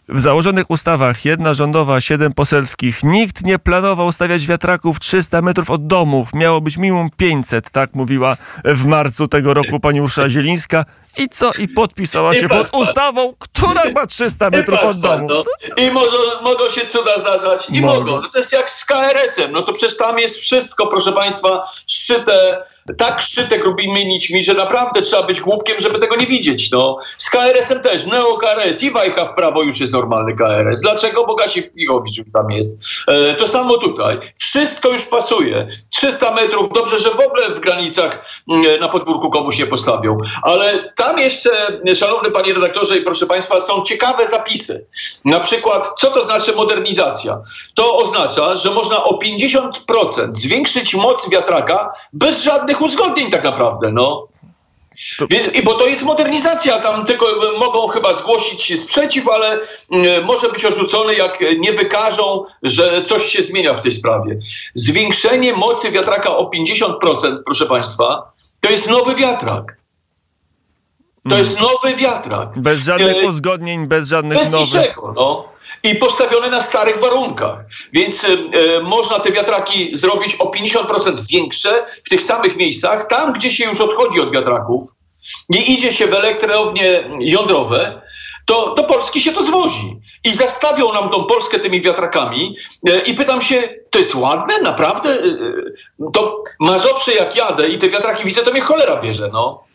w 0.08 0.20
założonych 0.20 0.70
ustawach, 0.70 1.24
jedna 1.24 1.54
rządowa, 1.54 2.00
siedem 2.00 2.32
poselskich, 2.32 3.04
nikt 3.04 3.44
nie 3.44 3.58
planował 3.58 4.12
stawiać 4.12 4.46
wiatraków 4.46 5.00
300 5.00 5.42
metrów 5.42 5.70
od 5.70 5.86
domów. 5.86 6.34
Miało 6.34 6.60
być 6.60 6.76
minimum 6.76 7.10
500, 7.16 7.70
tak 7.70 7.94
mówiła 7.94 8.36
w 8.64 8.84
marcu 8.84 9.28
tego 9.28 9.54
roku 9.54 9.80
pani 9.80 10.00
Urszula 10.00 10.28
Zielińska. 10.28 10.84
I 11.18 11.28
co? 11.28 11.52
I 11.58 11.68
podpisała 11.68 12.34
się 12.34 12.48
pod 12.48 12.70
ustawą, 12.72 13.34
która 13.38 13.82
ma 13.94 14.06
300 14.06 14.50
metrów 14.50 14.84
od 14.84 15.00
domu. 15.00 15.28
No. 15.28 15.44
I 15.76 15.90
może, 15.90 16.16
mogą 16.42 16.70
się 16.70 16.86
cuda 16.86 17.18
zdarzać. 17.18 17.70
I 17.70 17.80
mogą. 17.80 18.00
mogą. 18.00 18.20
No 18.20 18.28
to 18.28 18.38
jest 18.38 18.52
jak 18.52 18.70
z 18.70 18.84
KRS-em. 18.84 19.52
No 19.52 19.62
to 19.62 19.72
przecież 19.72 19.96
tam 19.96 20.18
jest 20.18 20.36
wszystko, 20.36 20.86
proszę 20.86 21.12
państwa, 21.12 21.62
szyte 21.86 22.62
tak 22.98 23.22
szyte 23.22 23.58
grubymi 23.58 24.06
nićmi, 24.06 24.44
że 24.44 24.54
naprawdę 24.54 25.02
trzeba 25.02 25.22
być 25.22 25.40
głupkiem, 25.40 25.80
żeby 25.80 25.98
tego 25.98 26.16
nie 26.16 26.26
widzieć. 26.26 26.70
No. 26.70 26.98
Z 27.16 27.30
KRS-em 27.30 27.82
też, 27.82 28.06
neo-KRS 28.06 28.82
i 28.82 28.90
Wajcha 28.90 29.24
w 29.24 29.34
prawo 29.34 29.62
już 29.62 29.80
jest 29.80 29.92
normalny 29.92 30.34
KRS. 30.34 30.80
Dlaczego? 30.80 31.26
Bo 31.26 31.34
Gasiewicz 31.34 32.18
już 32.18 32.32
tam 32.32 32.50
jest. 32.50 32.78
E, 33.08 33.34
to 33.34 33.48
samo 33.48 33.78
tutaj. 33.78 34.18
Wszystko 34.38 34.88
już 34.88 35.04
pasuje. 35.04 35.68
300 35.90 36.34
metrów, 36.34 36.72
dobrze, 36.74 36.98
że 36.98 37.10
w 37.10 37.20
ogóle 37.20 37.48
w 37.48 37.60
granicach 37.60 38.24
mm, 38.48 38.80
na 38.80 38.88
podwórku 38.88 39.30
komuś 39.30 39.58
nie 39.58 39.66
postawią. 39.66 40.18
Ale 40.42 40.92
tam 40.96 41.18
jeszcze, 41.18 41.50
szanowny 41.94 42.30
panie 42.30 42.54
redaktorze 42.54 42.98
i 42.98 43.02
proszę 43.02 43.26
państwa, 43.26 43.60
są 43.60 43.82
ciekawe 43.82 44.26
zapisy. 44.26 44.86
Na 45.24 45.40
przykład, 45.40 45.90
co 46.00 46.10
to 46.10 46.24
znaczy 46.24 46.52
modernizacja? 46.52 47.40
To 47.74 47.96
oznacza, 47.96 48.56
że 48.56 48.70
można 48.70 49.04
o 49.04 49.18
50% 49.18 49.70
zwiększyć 50.32 50.94
moc 50.94 51.30
wiatraka 51.30 51.92
bez 52.12 52.42
żadnych 52.42 52.77
żadnych 52.78 52.80
uzgodnień 52.80 53.30
tak 53.30 53.44
naprawdę, 53.44 53.92
no. 53.92 54.28
To... 55.18 55.26
Więc, 55.30 55.48
i 55.54 55.62
bo 55.62 55.74
to 55.74 55.86
jest 55.86 56.02
modernizacja, 56.02 56.78
tam 56.80 57.06
tylko 57.06 57.26
mogą 57.58 57.88
chyba 57.88 58.14
zgłosić 58.14 58.80
sprzeciw, 58.80 59.28
ale 59.28 59.56
y, 59.56 60.22
może 60.24 60.48
być 60.48 60.64
odrzucone, 60.64 61.14
jak 61.14 61.38
nie 61.58 61.72
wykażą, 61.72 62.44
że 62.62 63.04
coś 63.04 63.24
się 63.24 63.42
zmienia 63.42 63.74
w 63.74 63.80
tej 63.80 63.92
sprawie. 63.92 64.38
Zwiększenie 64.74 65.52
mocy 65.52 65.90
wiatraka 65.90 66.36
o 66.36 66.50
50%, 66.50 67.38
proszę 67.44 67.66
Państwa, 67.66 68.32
to 68.60 68.70
jest 68.70 68.90
nowy 68.90 69.14
wiatrak. 69.14 69.78
To 71.28 71.34
mm. 71.34 71.38
jest 71.38 71.60
nowy 71.60 71.96
wiatrak. 71.96 72.48
Bez 72.56 72.84
żadnych 72.84 73.16
e, 73.16 73.28
uzgodnień, 73.28 73.86
bez 73.86 74.08
żadnych 74.08 74.38
bez 74.38 74.52
nowych... 74.52 74.72
Bez 74.72 74.80
niczego, 74.80 75.12
no 75.16 75.57
i 75.82 75.94
postawione 75.94 76.50
na 76.50 76.60
starych 76.60 77.00
warunkach. 77.00 77.64
Więc 77.92 78.24
y, 78.24 78.28
y, 78.28 78.82
można 78.82 79.18
te 79.18 79.32
wiatraki 79.32 79.96
zrobić 79.96 80.34
o 80.34 80.44
50% 80.44 81.20
większe 81.30 81.86
w 82.04 82.08
tych 82.08 82.22
samych 82.22 82.56
miejscach, 82.56 83.06
tam 83.06 83.32
gdzie 83.32 83.50
się 83.50 83.64
już 83.64 83.80
odchodzi 83.80 84.20
od 84.20 84.32
wiatraków 84.32 84.82
i 85.54 85.72
idzie 85.72 85.92
się 85.92 86.06
w 86.06 86.14
elektrownie 86.14 87.10
jądrowe, 87.20 88.02
to 88.46 88.74
do 88.74 88.84
Polski 88.84 89.20
się 89.20 89.32
to 89.32 89.42
zwozi. 89.42 90.00
I 90.24 90.34
zastawią 90.34 90.92
nam 90.92 91.10
tą 91.10 91.24
Polskę 91.24 91.58
tymi 91.58 91.82
wiatrakami. 91.82 92.56
Y, 92.88 93.00
I 93.06 93.14
pytam 93.14 93.42
się, 93.42 93.62
to 93.90 93.98
jest 93.98 94.14
ładne? 94.14 94.62
Naprawdę? 94.62 95.18
To 96.12 96.44
marzowszy 96.60 97.14
jak 97.14 97.36
jadę 97.36 97.68
i 97.68 97.78
te 97.78 97.88
wiatraki 97.88 98.24
widzę, 98.24 98.42
to 98.42 98.50
mnie 98.50 98.60
cholera 98.60 99.00
bierze, 99.00 99.30
no. 99.32 99.67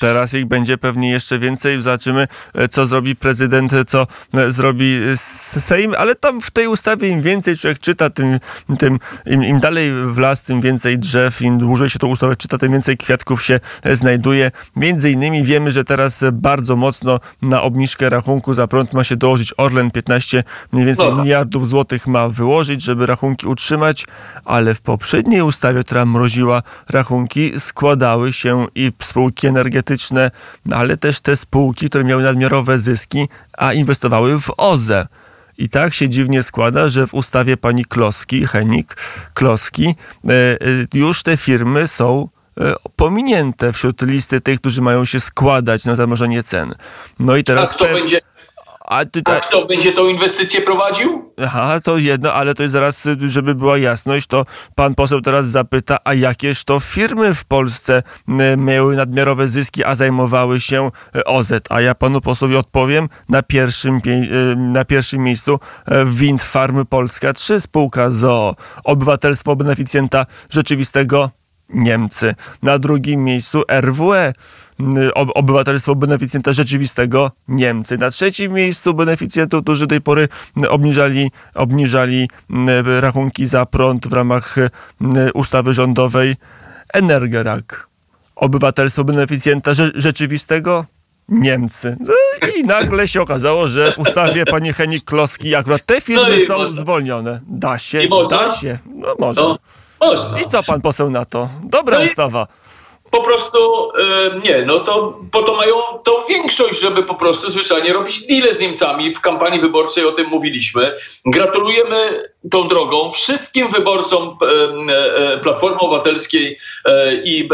Teraz 0.00 0.34
ich 0.34 0.46
będzie 0.46 0.78
pewnie 0.78 1.10
jeszcze 1.10 1.38
więcej. 1.38 1.82
Zobaczymy, 1.82 2.28
e, 2.54 2.68
co 2.68 2.86
zrobi 2.86 3.16
prezydent, 3.16 3.72
co 3.86 4.06
e, 4.34 4.52
zrobi 4.52 5.00
Sejm, 5.16 5.94
ale 5.98 6.14
tam 6.14 6.40
w 6.40 6.50
tej 6.50 6.66
ustawie 6.66 7.08
im 7.08 7.22
więcej 7.22 7.56
człowiek 7.56 7.78
czyta, 7.78 8.10
tym, 8.10 8.38
tym 8.78 8.98
im, 9.26 9.44
im 9.44 9.60
dalej 9.60 9.92
w 9.92 10.18
las, 10.18 10.42
tym 10.42 10.60
więcej 10.60 10.98
drzew, 10.98 11.42
im 11.42 11.58
dłużej 11.58 11.90
się 11.90 11.98
tą 11.98 12.06
ustawę 12.06 12.36
czyta, 12.36 12.58
tym 12.58 12.72
więcej 12.72 12.96
kwiatków 12.96 13.42
się 13.42 13.60
e, 13.82 13.96
znajduje. 13.96 14.50
Między 14.76 15.10
innymi 15.10 15.44
wiemy, 15.44 15.72
że 15.72 15.84
teraz 15.84 16.24
bardzo 16.32 16.76
mocno 16.76 17.20
na 17.42 17.62
obniżkę 17.62 18.10
rachunku 18.10 18.54
za 18.54 18.66
prąd 18.66 18.92
ma 18.92 19.04
się 19.04 19.16
dołożyć 19.16 19.54
Orlen 19.56 19.90
15 19.90 20.44
mniej 20.72 20.86
więcej 20.86 21.06
no, 21.10 21.16
miliardów 21.22 21.68
złotych 21.68 22.06
ma 22.06 22.28
wyłożyć, 22.28 22.82
żeby 22.82 23.06
rachunki 23.06 23.46
utrzymać, 23.46 24.06
ale 24.44 24.74
w 24.74 24.80
poprzedniej 24.80 25.42
ustawie, 25.42 25.84
która 25.84 26.06
mroziła 26.06 26.62
rachunki, 26.90 27.60
składały 27.60 28.32
się 28.32 28.66
i 28.74 28.92
spółki 29.02 29.46
energetyczne 29.46 29.65
energetyczne, 29.66 30.30
ale 30.70 30.96
też 30.96 31.20
te 31.20 31.36
spółki, 31.36 31.88
które 31.88 32.04
miały 32.04 32.22
nadmiarowe 32.22 32.78
zyski, 32.78 33.28
a 33.52 33.72
inwestowały 33.72 34.40
w 34.40 34.50
OZE. 34.56 35.06
I 35.58 35.68
tak 35.68 35.94
się 35.94 36.08
dziwnie 36.08 36.42
składa, 36.42 36.88
że 36.88 37.06
w 37.06 37.14
ustawie 37.14 37.56
pani 37.56 37.84
Kloski, 37.84 38.46
Henik 38.46 38.96
Kloski, 39.34 39.94
e, 40.28 40.32
e, 40.32 40.56
już 40.94 41.22
te 41.22 41.36
firmy 41.36 41.86
są 41.86 42.28
e, 42.60 42.74
pominięte 42.96 43.72
wśród 43.72 44.02
listy 44.02 44.40
tych, 44.40 44.60
którzy 44.60 44.82
mają 44.82 45.04
się 45.04 45.20
składać 45.20 45.84
na 45.84 45.94
zamrożenie 45.94 46.42
cen. 46.42 46.74
No 47.18 47.36
i 47.36 47.44
teraz. 47.44 47.72
A 47.72 47.74
kto 47.74 47.84
będzie 47.84 48.20
a, 48.86 49.00
A 49.24 49.40
kto 49.40 49.66
będzie 49.66 49.92
tą 49.92 50.08
inwestycję 50.08 50.60
prowadził? 50.60 51.32
Aha, 51.42 51.80
to 51.80 51.98
jedno, 51.98 52.32
ale 52.32 52.54
to 52.54 52.62
jest 52.62 52.72
zaraz, 52.72 53.08
żeby 53.26 53.54
była 53.54 53.78
jasność, 53.78 54.26
to 54.26 54.44
pan 54.74 54.94
poseł 54.94 55.20
teraz 55.20 55.48
zapyta, 55.48 55.98
a 56.04 56.14
jakież 56.14 56.64
to 56.64 56.80
firmy 56.80 57.34
w 57.34 57.44
Polsce 57.44 58.02
miały 58.56 58.96
nadmiarowe 58.96 59.48
zyski, 59.48 59.84
a 59.84 59.94
zajmowały 59.94 60.60
się 60.60 60.90
e, 61.14 61.24
OZ? 61.24 61.52
A 61.70 61.80
ja 61.80 61.94
panu 61.94 62.20
posłowi 62.20 62.56
odpowiem, 62.56 63.08
na 63.28 63.42
pierwszym, 63.42 64.00
e, 64.06 64.56
na 64.56 64.84
pierwszym 64.84 65.22
miejscu 65.22 65.58
e, 65.86 66.04
Wind 66.06 66.42
Farmy 66.42 66.84
Polska 66.84 67.32
3, 67.32 67.60
spółka 67.60 68.10
ZOO, 68.10 68.54
obywatelstwo 68.84 69.56
beneficjenta 69.56 70.26
rzeczywistego 70.50 71.30
Niemcy. 71.68 72.34
Na 72.62 72.78
drugim 72.78 73.24
miejscu 73.24 73.62
RWE 73.80 74.32
obywatelstwo 75.34 75.94
beneficjenta 75.94 76.52
rzeczywistego 76.52 77.32
Niemcy. 77.48 77.98
Na 77.98 78.10
trzecim 78.10 78.52
miejscu 78.52 78.94
beneficjentów, 78.94 79.62
którzy 79.62 79.86
do 79.86 79.90
tej 79.90 80.00
pory 80.00 80.28
obniżali, 80.68 81.30
obniżali 81.54 82.30
rachunki 83.00 83.46
za 83.46 83.66
prąd 83.66 84.08
w 84.08 84.12
ramach 84.12 84.56
ustawy 85.34 85.74
rządowej 85.74 86.36
Energerak. 86.92 87.86
Obywatelstwo 88.36 89.04
beneficjenta 89.04 89.70
rzeczywistego 89.94 90.84
Niemcy. 91.28 91.96
No 92.00 92.14
I 92.58 92.64
nagle 92.64 93.08
się 93.08 93.22
okazało, 93.22 93.68
że 93.68 93.92
w 93.92 93.98
ustawie 93.98 94.46
pani 94.46 94.72
Henik 94.72 95.04
Kloski 95.04 95.54
akurat 95.54 95.86
te 95.86 96.00
firmy 96.00 96.36
no 96.40 96.46
są 96.46 96.58
można. 96.58 96.80
zwolnione. 96.80 97.40
Da 97.48 97.78
się, 97.78 98.00
da 98.30 98.50
się. 98.50 98.78
No 98.94 99.14
może. 99.18 99.40
No, 99.40 99.58
można. 100.00 100.40
I 100.40 100.44
co 100.44 100.62
pan 100.62 100.80
poseł 100.80 101.10
na 101.10 101.24
to? 101.24 101.48
Dobra 101.64 101.98
no 101.98 102.04
ustawa 102.04 102.46
po 103.10 103.22
prostu 103.22 103.58
nie, 104.44 104.64
no 104.66 104.80
to 104.80 105.20
po 105.32 105.42
to 105.42 105.54
mają 105.54 105.74
tą 106.04 106.12
większość, 106.28 106.80
żeby 106.80 107.02
po 107.02 107.14
prostu 107.14 107.50
zwyczajnie 107.50 107.92
robić 107.92 108.26
deale 108.26 108.54
z 108.54 108.60
Niemcami. 108.60 109.12
W 109.12 109.20
kampanii 109.20 109.60
wyborczej 109.60 110.04
o 110.04 110.12
tym 110.12 110.26
mówiliśmy. 110.26 110.96
Gratulujemy 111.26 112.22
tą 112.50 112.68
drogą 112.68 113.10
wszystkim 113.10 113.68
wyborcom 113.68 114.36
e, 114.42 115.32
e, 115.32 115.38
Platformy 115.38 115.78
Obywatelskiej 115.78 116.58
i 117.24 117.48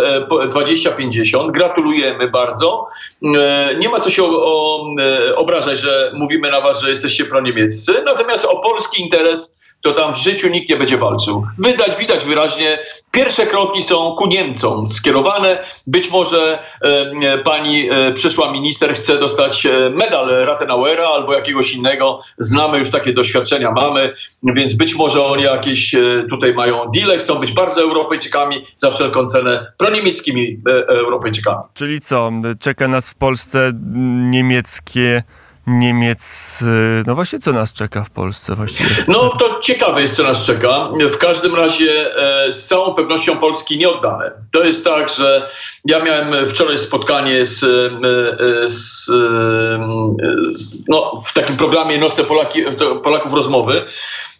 2050. 0.50 1.52
Gratulujemy 1.52 2.28
bardzo. 2.28 2.86
Nie 3.78 3.88
ma 3.88 4.00
co 4.00 4.10
się 4.10 4.24
o, 4.24 4.28
o, 4.28 4.86
obrażać, 5.36 5.78
że 5.78 6.12
mówimy 6.14 6.50
na 6.50 6.60
was, 6.60 6.82
że 6.82 6.90
jesteście 6.90 7.24
proniemieccy. 7.24 8.02
Natomiast 8.04 8.44
o 8.44 8.60
polski 8.60 9.02
interes 9.02 9.61
to 9.82 9.92
tam 9.92 10.14
w 10.14 10.16
życiu 10.16 10.48
nikt 10.48 10.68
nie 10.70 10.76
będzie 10.76 10.98
walczył. 10.98 11.46
Wydać, 11.58 11.96
widać 11.98 12.24
wyraźnie, 12.24 12.78
pierwsze 13.10 13.46
kroki 13.46 13.82
są 13.82 14.14
ku 14.14 14.26
Niemcom 14.26 14.88
skierowane. 14.88 15.58
Być 15.86 16.10
może 16.10 16.58
e, 16.80 17.38
pani 17.38 17.90
e, 17.90 18.12
przyszła 18.12 18.52
minister 18.52 18.94
chce 18.94 19.18
dostać 19.18 19.66
e, 19.66 19.90
medal 19.90 20.28
Rathenauera 20.28 21.04
albo 21.04 21.32
jakiegoś 21.32 21.74
innego. 21.74 22.20
Znamy 22.38 22.78
już 22.78 22.90
takie 22.90 23.12
doświadczenia, 23.12 23.72
mamy, 23.72 24.14
więc 24.42 24.74
być 24.74 24.94
może 24.94 25.24
oni 25.24 25.42
jakieś 25.42 25.94
e, 25.94 26.24
tutaj 26.30 26.54
mają 26.54 26.90
deale, 26.94 27.18
chcą 27.18 27.34
być 27.34 27.52
bardzo 27.52 27.82
Europejczykami, 27.82 28.64
za 28.76 28.90
wszelką 28.90 29.26
cenę 29.26 29.72
proniemieckimi 29.78 30.60
e, 30.68 30.70
Europejczykami. 30.88 31.62
Czyli 31.74 32.00
co, 32.00 32.30
czeka 32.60 32.88
nas 32.88 33.10
w 33.10 33.14
Polsce 33.14 33.72
niemieckie 34.30 35.22
Niemiec. 35.66 36.58
No 37.06 37.14
właśnie, 37.14 37.38
co 37.38 37.52
nas 37.52 37.72
czeka 37.72 38.04
w 38.04 38.10
Polsce 38.10 38.54
właściwie? 38.54 39.04
No 39.08 39.28
to 39.28 39.60
ciekawe 39.60 40.02
jest, 40.02 40.16
co 40.16 40.22
nas 40.22 40.46
czeka. 40.46 40.88
W 41.12 41.18
każdym 41.18 41.54
razie 41.54 42.16
e, 42.16 42.52
z 42.52 42.66
całą 42.66 42.94
pewnością 42.94 43.38
Polski 43.38 43.78
nie 43.78 43.88
oddamy. 43.88 44.30
To 44.52 44.64
jest 44.64 44.84
tak, 44.84 45.08
że 45.08 45.50
ja 45.84 46.00
miałem 46.00 46.46
wczoraj 46.46 46.78
spotkanie 46.78 47.46
z, 47.46 47.64
e, 47.64 48.70
z, 48.70 49.04
z 50.52 50.88
no, 50.88 51.22
w 51.26 51.32
takim 51.32 51.56
programie 51.56 51.98
Noste 51.98 52.24
Polaki, 52.24 52.62
Polaków 53.04 53.34
rozmowy 53.34 53.84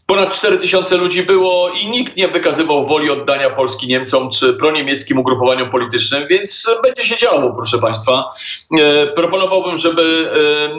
Ponad 0.06 0.34
4 0.34 0.58
tysiące 0.58 0.96
ludzi 0.96 1.22
było 1.22 1.70
i 1.82 1.86
nikt 1.86 2.16
nie 2.16 2.28
wykazywał 2.28 2.86
woli 2.86 3.10
oddania 3.10 3.50
Polski 3.50 3.88
Niemcom 3.88 4.30
czy 4.30 4.54
proniemieckim 4.54 5.18
ugrupowaniom 5.18 5.70
politycznym, 5.70 6.26
więc 6.28 6.70
będzie 6.82 7.04
się 7.04 7.16
działo, 7.16 7.52
proszę 7.52 7.78
Państwa. 7.78 8.32
E, 8.78 9.06
proponowałbym, 9.06 9.76
żeby 9.76 10.32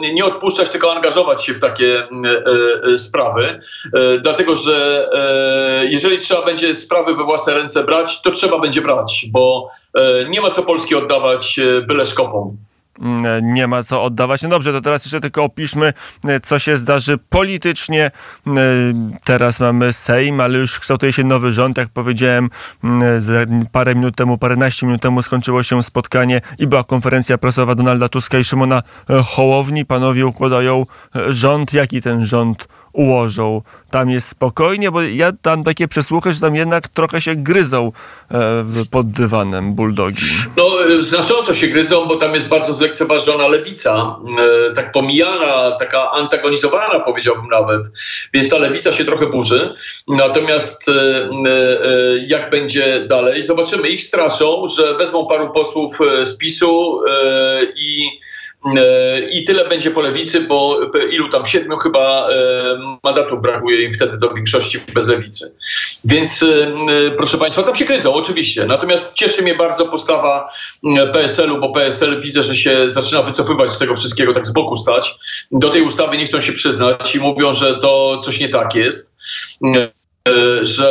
e, 0.04 0.12
nie 0.12 0.24
odpuszczać, 0.24 0.68
tylko 0.68 0.96
angażować 0.96 1.44
się 1.44 1.54
w 1.54 1.60
takie 1.60 2.08
e, 2.94 2.98
sprawy, 2.98 3.60
dlatego 4.22 4.56
że 4.56 5.08
jeżeli 5.82 6.18
trzeba 6.18 6.42
będzie 6.42 6.74
sprawy 6.74 7.14
we 7.14 7.24
własne 7.24 7.54
ręce 7.54 7.84
brać, 7.84 8.22
to 8.22 8.30
trzeba 8.30 8.58
będzie 8.58 8.80
brać, 8.80 9.26
bo 9.32 9.68
nie 10.28 10.40
ma 10.40 10.50
co 10.50 10.62
Polski 10.62 10.94
oddawać 10.94 11.60
byle 11.86 12.06
szkopom. 12.06 12.56
Mm, 13.00 13.54
nie 13.54 13.66
ma 13.66 13.82
co 13.82 14.02
oddawać. 14.02 14.42
No 14.42 14.48
dobrze, 14.48 14.72
to 14.72 14.80
teraz 14.80 15.04
jeszcze 15.04 15.20
tylko 15.20 15.44
opiszmy, 15.44 15.92
e, 16.28 16.40
co 16.40 16.58
się 16.58 16.76
zdarzy 16.76 17.18
politycznie. 17.18 18.10
E, 18.46 18.50
teraz 19.24 19.60
mamy 19.60 19.92
Sejm, 19.92 20.40
ale 20.40 20.58
już 20.58 20.80
kształtuje 20.80 21.12
się 21.12 21.24
nowy 21.24 21.52
rząd. 21.52 21.76
Jak 21.76 21.88
powiedziałem, 21.88 22.50
mm, 22.84 23.66
parę 23.72 23.94
minut 23.94 24.16
temu, 24.16 24.38
paręnaście 24.38 24.86
minut 24.86 25.02
temu 25.02 25.22
skończyło 25.22 25.62
się 25.62 25.82
spotkanie 25.82 26.40
i 26.58 26.66
była 26.66 26.84
konferencja 26.84 27.38
prasowa 27.38 27.74
Donalda 27.74 28.08
Tuska 28.08 28.38
i 28.38 28.44
Szymona 28.44 28.82
e, 29.10 29.22
Hołowni. 29.22 29.86
Panowie 29.86 30.26
układają 30.26 30.84
rząd. 31.28 31.74
Jaki 31.74 32.02
ten 32.02 32.24
rząd 32.24 32.68
ułożą. 32.94 33.62
Tam 33.90 34.10
jest 34.10 34.28
spokojnie, 34.28 34.90
bo 34.90 35.02
ja 35.02 35.32
tam 35.42 35.64
takie 35.64 35.88
przesłuchy, 35.88 36.32
że 36.32 36.40
tam 36.40 36.56
jednak 36.56 36.88
trochę 36.88 37.20
się 37.20 37.34
gryzą 37.36 37.92
e, 38.30 38.64
pod 38.92 39.10
dywanem 39.10 39.74
buldogi. 39.74 40.26
No, 40.56 40.64
e, 40.84 41.02
znacząco 41.02 41.54
się 41.54 41.66
gryzą, 41.66 42.06
bo 42.06 42.16
tam 42.16 42.34
jest 42.34 42.48
bardzo 42.48 42.74
zlekceważona 42.74 43.48
lewica, 43.48 44.16
e, 44.70 44.74
tak 44.74 44.92
pomijana, 44.92 45.70
taka 45.78 46.10
antagonizowana 46.10 47.00
powiedziałbym 47.00 47.46
nawet, 47.50 47.82
więc 48.34 48.48
ta 48.48 48.58
lewica 48.58 48.92
się 48.92 49.04
trochę 49.04 49.26
burzy. 49.26 49.74
Natomiast 50.08 50.84
jak 52.26 52.50
będzie 52.50 53.06
dalej? 53.06 53.42
Zobaczymy. 53.42 53.88
Ich 53.88 54.02
straszą, 54.02 54.66
że 54.76 54.94
wezmą 54.94 55.26
paru 55.26 55.50
posłów 55.52 55.98
z 56.24 56.36
PiSu 56.36 57.00
i 57.76 58.08
I 59.30 59.44
tyle 59.44 59.68
będzie 59.68 59.90
po 59.90 60.00
lewicy, 60.00 60.40
bo 60.40 60.80
ilu 61.10 61.28
tam 61.28 61.46
siedmiu 61.46 61.76
chyba 61.76 62.28
e, 62.28 62.98
mandatów 63.02 63.42
brakuje 63.42 63.82
im 63.82 63.92
wtedy 63.92 64.18
do 64.18 64.30
większości 64.30 64.78
bez 64.94 65.06
lewicy. 65.06 65.56
Więc 66.04 66.42
e, 66.42 66.46
proszę 67.16 67.38
Państwa, 67.38 67.62
tam 67.62 67.74
się 67.74 67.84
kryzą 67.84 68.14
oczywiście. 68.14 68.66
Natomiast 68.66 69.14
cieszy 69.14 69.42
mnie 69.42 69.54
bardzo 69.54 69.86
postawa 69.86 70.52
PSL-u, 71.12 71.60
bo 71.60 71.72
PSL 71.72 72.20
widzę, 72.20 72.42
że 72.42 72.56
się 72.56 72.90
zaczyna 72.90 73.22
wycofywać 73.22 73.72
z 73.72 73.78
tego 73.78 73.94
wszystkiego, 73.94 74.32
tak 74.32 74.46
z 74.46 74.52
boku 74.52 74.76
stać. 74.76 75.14
Do 75.52 75.70
tej 75.70 75.82
ustawy 75.82 76.18
nie 76.18 76.26
chcą 76.26 76.40
się 76.40 76.52
przyznać 76.52 77.14
i 77.14 77.20
mówią, 77.20 77.54
że 77.54 77.78
to 77.78 78.20
coś 78.24 78.40
nie 78.40 78.48
tak 78.48 78.74
jest. 78.74 79.16
E, 80.28 80.66
że, 80.66 80.88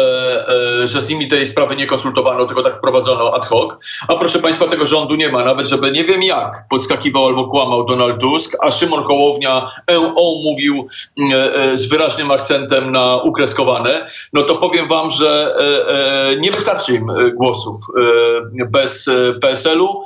e, 0.84 0.88
że 0.88 1.02
z 1.02 1.10
nimi 1.10 1.28
tej 1.28 1.46
sprawy 1.46 1.76
nie 1.76 1.88
konsultowano, 1.88 2.46
tylko 2.46 2.64
tak 2.64 2.78
wprowadzono 2.78 3.34
ad 3.34 3.46
hoc. 3.46 3.74
A 4.08 4.16
proszę 4.16 4.40
Państwa, 4.40 4.68
tego 4.68 4.86
rządu 4.86 5.16
nie 5.16 5.30
ma, 5.30 5.46
nawet 5.46 5.70
żeby 5.70 5.92
nie 5.92 6.04
wiem 6.04 6.24
jak 6.24 6.66
podskakiwał 6.70 7.26
albo 7.26 7.48
kłamał 7.48 7.86
Donald 7.86 8.20
Tusk, 8.20 8.56
a 8.62 8.72
Szymon 8.72 9.04
Hołownia 9.04 9.68
on 10.16 10.44
mówił 10.44 10.88
e, 11.34 11.78
z 11.78 11.86
wyraźnym 11.86 12.32
akcentem 12.32 12.92
na 12.92 13.18
ukreskowane, 13.18 14.08
no 14.34 14.44
to 14.44 14.56
powiem 14.56 14.88
Wam, 14.88 15.10
że 15.10 15.58
nie 16.40 16.52
wystarczy 16.52 16.94
im 16.94 17.08
głosów 17.36 17.78
bez 18.70 19.10
PSL-u 19.42 20.04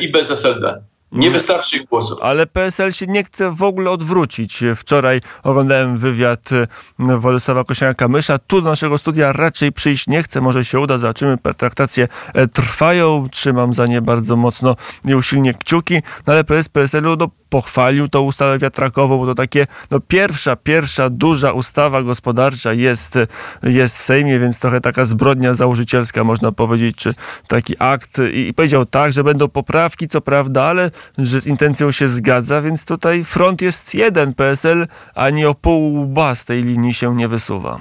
i 0.00 0.08
bez 0.08 0.30
SLD. 0.30 0.82
Nie 1.12 1.30
wystarczy 1.30 1.76
ich 1.76 1.84
głosów. 1.84 2.18
Ale 2.22 2.46
PSL 2.46 2.92
się 2.92 3.06
nie 3.06 3.24
chce 3.24 3.52
w 3.52 3.62
ogóle 3.62 3.90
odwrócić. 3.90 4.64
Wczoraj 4.76 5.20
oglądałem 5.42 5.98
wywiad 5.98 6.52
y, 6.52 6.66
Władysława 6.98 7.62
Kośniaka-Mysza. 7.62 8.38
Tu 8.46 8.62
do 8.62 8.70
naszego 8.70 8.98
studia 8.98 9.32
raczej 9.32 9.72
przyjść 9.72 10.06
nie 10.06 10.22
chce. 10.22 10.40
Może 10.40 10.64
się 10.64 10.80
uda. 10.80 10.98
Zobaczymy. 10.98 11.38
Pertraktacje 11.38 12.08
e, 12.34 12.48
trwają. 12.48 13.28
Trzymam 13.30 13.74
za 13.74 13.86
nie 13.86 14.02
bardzo 14.02 14.36
mocno 14.36 14.76
i 15.04 15.14
usilnie 15.14 15.54
kciuki. 15.54 15.94
No 16.26 16.32
ale 16.32 16.44
prezes 16.44 16.68
PSL-u 16.68 17.16
no, 17.16 17.28
pochwalił 17.48 18.08
tą 18.08 18.20
ustawę 18.20 18.58
wiatrakową, 18.58 19.18
bo 19.18 19.26
to 19.26 19.34
takie 19.34 19.66
no, 19.90 20.00
pierwsza, 20.00 20.56
pierwsza 20.56 21.10
duża 21.10 21.52
ustawa 21.52 22.02
gospodarcza 22.02 22.72
jest, 22.72 23.18
jest 23.62 23.98
w 23.98 24.02
Sejmie, 24.02 24.38
więc 24.38 24.58
trochę 24.58 24.80
taka 24.80 25.04
zbrodnia 25.04 25.54
założycielska, 25.54 26.24
można 26.24 26.52
powiedzieć, 26.52 26.96
czy 26.96 27.14
taki 27.48 27.74
akt. 27.78 28.18
I, 28.32 28.48
I 28.48 28.54
powiedział 28.54 28.86
tak, 28.86 29.12
że 29.12 29.24
będą 29.24 29.48
poprawki, 29.48 30.08
co 30.08 30.20
prawda, 30.20 30.62
ale 30.62 30.90
że 31.18 31.40
z 31.40 31.46
intencją 31.46 31.92
się 31.92 32.08
zgadza, 32.08 32.62
więc 32.62 32.84
tutaj 32.84 33.24
front 33.24 33.62
jest 33.62 33.94
jeden. 33.94 34.34
PSL 34.34 34.86
ani 35.14 35.46
o 35.46 35.54
pół 35.54 36.02
łba 36.02 36.34
z 36.34 36.44
tej 36.44 36.62
linii 36.62 36.94
się 36.94 37.16
nie 37.16 37.28
wysuwa. 37.28 37.78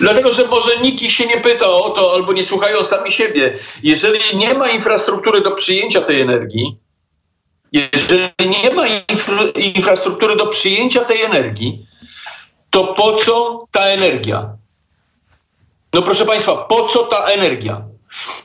Dlatego, 0.00 0.32
że 0.32 0.46
może 0.46 0.78
nikt 0.78 1.12
się 1.12 1.26
nie 1.26 1.40
pyta 1.40 1.66
o 1.66 1.90
to, 1.90 2.12
albo 2.14 2.32
nie 2.32 2.44
słuchają 2.44 2.84
sami 2.84 3.12
siebie. 3.12 3.54
Jeżeli 3.82 4.36
nie 4.36 4.54
ma 4.54 4.68
infrastruktury 4.68 5.40
do 5.40 5.50
przyjęcia 5.50 6.00
tej 6.00 6.20
energii, 6.20 6.78
jeżeli 7.72 8.30
nie 8.38 8.70
ma 8.74 8.86
infra 8.86 9.42
infrastruktury 9.54 10.36
do 10.36 10.46
przyjęcia 10.46 11.04
tej 11.04 11.22
energii, 11.22 11.86
to 12.70 12.94
po 12.94 13.12
co 13.12 13.64
ta 13.70 13.80
energia? 13.80 14.56
No 15.94 16.02
proszę 16.02 16.26
Państwa, 16.26 16.56
po 16.56 16.88
co 16.88 17.06
ta 17.06 17.26
energia? 17.26 17.87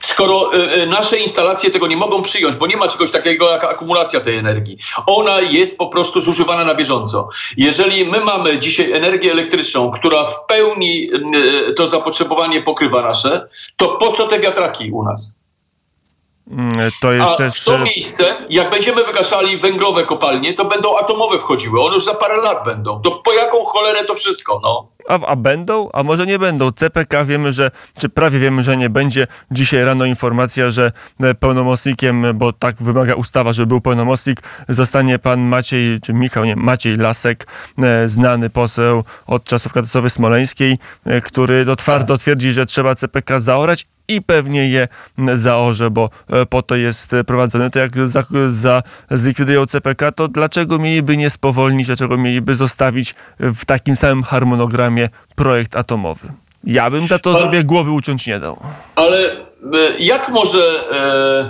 Skoro 0.06 0.54
y, 0.54 0.82
y, 0.82 0.88
nasze 0.88 1.18
instalacje 1.18 1.72
tego 1.72 1.88
nie 1.88 1.98
mogą 1.98 2.22
przyjąć, 2.22 2.56
bo 2.56 2.68
nie 2.68 2.78
ma 2.78 2.88
czegoś 2.88 3.12
takiego 3.12 3.52
jak 3.52 3.64
akumulacja 3.64 4.20
tej 4.20 4.38
energii. 4.38 4.78
Ona 5.06 5.42
jest 5.42 5.78
po 5.78 5.88
prostu 5.88 6.22
zużywana 6.22 6.66
na 6.66 6.76
bieżąco. 6.76 7.30
Jeżeli 7.58 8.06
my 8.06 8.20
mamy 8.20 8.60
dzisiaj 8.60 8.92
energię 8.92 9.32
elektryczną, 9.32 9.92
która 9.92 10.24
w 10.24 10.46
pełni 10.46 11.10
y, 11.70 11.74
to 11.74 11.88
zapotrzebowanie 11.88 12.62
pokrywa 12.62 13.02
nasze, 13.02 13.48
to 13.78 13.88
po 13.88 14.12
co 14.12 14.28
te 14.28 14.40
wiatraki 14.40 14.92
u 14.92 15.04
nas? 15.04 15.43
Mm, 16.52 16.92
to 17.02 17.12
jest 17.12 17.32
A 17.34 17.36
też. 17.36 17.62
w 17.62 17.66
to 17.66 17.78
miejsce, 17.78 18.24
jak 18.50 18.70
będziemy 18.70 19.04
wygaszali 19.04 19.58
węglowe 19.58 20.06
kopalnie, 20.06 20.54
to 20.54 20.66
będą 20.66 20.98
atomowe 20.98 21.40
wchodziły. 21.40 21.82
One 21.82 21.94
już 21.94 22.06
za 22.06 22.14
parę 22.14 22.38
lat 22.38 22.66
będą. 22.66 23.02
To 23.02 23.12
po 23.12 23.34
jaką 23.34 23.66
cholerę 23.66 24.06
to 24.06 24.16
wszystko, 24.16 24.60
no? 24.64 24.88
A, 25.08 25.20
a 25.28 25.36
będą? 25.36 25.90
A 25.94 26.04
może 26.04 26.26
nie 26.26 26.40
będą? 26.40 26.72
CPK 26.72 27.26
wiemy, 27.26 27.54
że, 27.54 27.72
czy 28.00 28.10
prawie 28.10 28.40
wiemy, 28.40 28.64
że 28.64 28.78
nie 28.78 28.90
będzie. 28.90 29.28
Dzisiaj 29.52 29.84
rano 29.84 30.06
informacja, 30.06 30.72
że 30.72 30.92
e, 31.20 31.36
pełnomocnikiem, 31.36 32.26
bo 32.36 32.54
tak 32.54 32.76
wymaga 32.84 33.14
ustawa, 33.14 33.54
żeby 33.54 33.68
był 33.68 33.82
pełnomocnik, 33.82 34.42
zostanie 34.70 35.20
pan 35.20 35.42
Maciej, 35.42 36.00
czy 36.02 36.14
Michał, 36.14 36.46
nie, 36.46 36.56
Maciej 36.56 36.98
Lasek, 36.98 37.48
e, 37.84 38.10
znany 38.10 38.50
poseł 38.50 39.04
od 39.28 39.44
czasów 39.44 39.74
katastrofy 39.74 40.10
smoleńskiej, 40.10 40.78
e, 41.06 41.22
który 41.22 41.66
no, 41.66 41.76
twardo 41.76 42.18
twierdzi, 42.18 42.52
że 42.52 42.66
trzeba 42.66 42.96
CPK 42.96 43.40
zaorać 43.40 43.86
i 44.08 44.22
pewnie 44.22 44.70
je 44.70 44.88
zaorze, 45.34 45.90
bo 45.90 46.10
e, 46.30 46.46
po 46.46 46.62
to 46.62 46.76
jest 46.76 47.12
prowadzony. 47.28 47.70
To 47.70 47.80
jak 47.80 48.08
za, 48.08 48.24
za 48.48 48.84
zlikwidują 49.12 49.66
CPK, 49.66 50.12
to 50.12 50.28
dlaczego 50.28 50.80
mieliby 50.80 51.18
nie 51.18 51.30
spowolnić, 51.30 51.88
dlaczego 51.88 52.18
mieliby 52.18 52.56
zostawić 52.56 53.16
w 53.40 53.66
takim 53.66 53.96
samym 53.96 54.24
harmonogramie 54.24 55.10
projekt 55.36 55.76
atomowy? 55.76 56.34
Ja 56.64 56.90
bym 56.90 57.08
za 57.08 57.20
to 57.20 57.30
ale, 57.30 57.40
sobie 57.40 57.64
głowy 57.64 57.92
uciąć 57.92 58.28
nie 58.28 58.40
dał. 58.40 58.60
Ale 58.96 59.18
e, 59.22 59.40
jak 60.00 60.30
może, 60.30 60.60
e, 60.92 61.50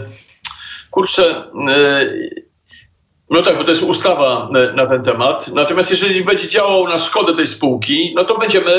kurczę, 0.91 1.43
e, 1.69 2.05
no 3.29 3.41
tak, 3.41 3.57
bo 3.57 3.63
to 3.63 3.71
jest 3.71 3.83
ustawa 3.83 4.49
na 4.75 4.85
ten 4.85 5.03
temat. 5.03 5.47
Natomiast 5.47 5.91
jeżeli 5.91 6.23
będzie 6.23 6.47
działał 6.47 6.87
na 6.87 6.99
szkodę 6.99 7.35
tej 7.35 7.47
spółki, 7.47 8.13
no 8.15 8.23
to 8.23 8.37
będziemy 8.37 8.71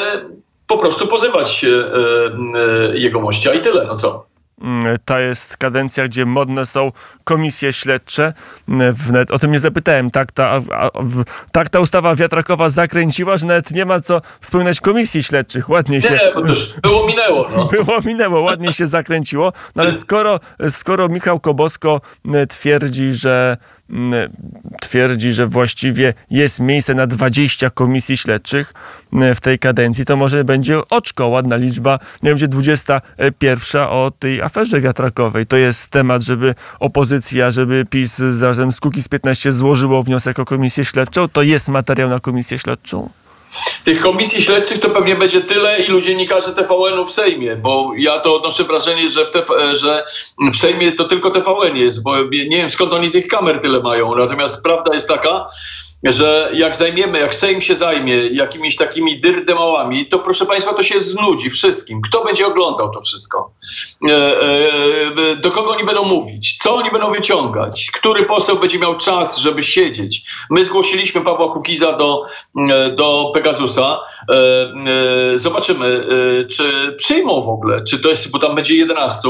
po 0.66 0.78
prostu 0.78 1.08
pozywać 1.08 1.64
e, 1.64 1.68
e, 1.68 2.98
jego 2.98 3.20
mościa 3.20 3.54
i 3.54 3.60
tyle, 3.60 3.84
no 3.86 3.96
co. 3.96 4.34
Mm, 4.62 4.98
ta 5.04 5.20
jest 5.20 5.56
kadencja, 5.56 6.08
gdzie 6.08 6.26
modne 6.26 6.66
są 6.66 6.88
komisje 7.24 7.72
śledcze. 7.72 8.32
Mm, 8.68 8.94
wnet, 8.94 9.30
o 9.30 9.38
tym 9.38 9.52
nie 9.52 9.60
zapytałem. 9.60 10.10
Tak 10.10 10.32
ta, 10.32 10.50
a, 10.50 10.90
w, 11.02 11.24
tak 11.52 11.68
ta 11.68 11.80
ustawa 11.80 12.16
wiatrakowa 12.16 12.70
zakręciła, 12.70 13.36
że 13.36 13.46
nawet 13.46 13.70
nie 13.70 13.84
ma 13.84 14.00
co 14.00 14.20
wspominać 14.40 14.80
komisji 14.80 15.22
śledczych. 15.22 15.70
Ładnie 15.70 16.02
się... 16.02 16.10
Nie, 16.10 16.20
bo 16.34 16.42
to 16.42 16.48
już 16.48 16.74
było 16.80 17.06
minęło. 17.06 17.48
No. 17.56 17.64
Było 17.74 18.00
minęło, 18.04 18.40
ładnie 18.40 18.72
się 18.72 18.86
zakręciło. 18.86 19.52
No 19.76 19.82
ale 19.82 19.92
skoro, 19.92 20.40
skoro 20.70 21.08
Michał 21.08 21.40
Kobosko 21.40 22.00
mm, 22.24 22.46
twierdzi, 22.46 23.12
że 23.12 23.56
twierdzi, 24.80 25.32
że 25.32 25.46
właściwie 25.46 26.14
jest 26.30 26.60
miejsce 26.60 26.94
na 26.94 27.06
20 27.06 27.70
komisji 27.70 28.16
śledczych 28.16 28.72
mm, 29.12 29.34
w 29.34 29.40
tej 29.40 29.58
kadencji, 29.58 30.04
to 30.04 30.16
może 30.16 30.44
będzie 30.44 30.88
oczko, 30.90 31.28
ładna 31.28 31.56
liczba, 31.56 31.98
nie 32.22 32.30
będzie 32.30 32.48
21 32.48 33.82
o 33.82 34.12
tej 34.18 34.42
aferze 34.42 34.80
wiatrakowej. 34.80 35.46
To 35.46 35.56
jest 35.56 35.90
temat, 35.90 36.22
żeby 36.22 36.54
opozycja, 36.80 37.50
żeby 37.50 37.86
PiS 37.90 38.20
razem 38.40 38.72
z 38.72 38.80
Kukiz 38.80 39.08
15 39.08 39.52
złożyło 39.52 40.02
wniosek 40.02 40.38
o 40.38 40.44
komisję 40.44 40.84
śledczą. 40.84 41.28
To 41.28 41.42
jest 41.42 41.68
materiał 41.68 42.10
na 42.10 42.20
komisję 42.20 42.58
śledczą. 42.58 43.23
Tych 43.84 44.00
komisji 44.00 44.42
śledczych 44.42 44.78
to 44.78 44.90
pewnie 44.90 45.16
będzie 45.16 45.40
tyle, 45.40 45.78
ilu 45.78 46.00
dziennikarzy 46.00 46.54
TVN-u 46.54 47.04
w 47.04 47.12
Sejmie, 47.12 47.56
bo 47.56 47.92
ja 47.96 48.20
to 48.20 48.36
odnoszę 48.36 48.64
wrażenie, 48.64 49.08
że 49.08 49.26
w, 49.26 49.30
TF- 49.30 49.74
że 49.76 50.04
w 50.52 50.56
Sejmie 50.56 50.92
to 50.92 51.04
tylko 51.04 51.30
TVN 51.30 51.76
jest, 51.76 52.02
bo 52.02 52.22
nie 52.22 52.56
wiem 52.56 52.70
skąd 52.70 52.92
oni 52.92 53.10
tych 53.10 53.26
kamer 53.26 53.60
tyle 53.60 53.80
mają. 53.80 54.14
Natomiast 54.14 54.62
prawda 54.62 54.94
jest 54.94 55.08
taka, 55.08 55.48
że 56.12 56.50
jak 56.54 56.76
zajmiemy, 56.76 57.18
jak 57.18 57.34
Sejm 57.34 57.60
się 57.60 57.76
zajmie 57.76 58.16
jakimiś 58.16 58.76
takimi 58.76 59.20
dyrdemałami, 59.20 60.06
to 60.06 60.18
proszę 60.18 60.46
Państwa, 60.46 60.74
to 60.74 60.82
się 60.82 61.00
znudzi 61.00 61.50
wszystkim. 61.50 62.00
Kto 62.02 62.24
będzie 62.24 62.46
oglądał 62.46 62.90
to 62.90 63.00
wszystko? 63.00 63.50
E, 64.08 64.12
e, 64.12 65.36
do 65.36 65.50
kogo 65.50 65.70
oni 65.70 65.84
będą 65.84 66.04
mówić? 66.04 66.58
Co 66.58 66.74
oni 66.74 66.90
będą 66.90 67.12
wyciągać? 67.12 67.90
Który 67.94 68.24
poseł 68.24 68.58
będzie 68.58 68.78
miał 68.78 68.96
czas, 68.96 69.38
żeby 69.38 69.62
siedzieć? 69.62 70.24
My 70.50 70.64
zgłosiliśmy 70.64 71.20
Pawła 71.20 71.52
Kukiza 71.52 71.92
do, 71.92 72.22
e, 72.70 72.90
do 72.90 73.30
Pegasusa. 73.34 74.00
Zobaczymy, 75.34 76.08
czy 76.50 76.94
przyjmą 76.96 77.42
w 77.42 77.48
ogóle, 77.48 77.84
czy 77.84 77.98
to 77.98 78.08
jest, 78.08 78.30
bo 78.30 78.38
tam 78.38 78.54
będzie 78.54 78.74
11, 78.74 79.28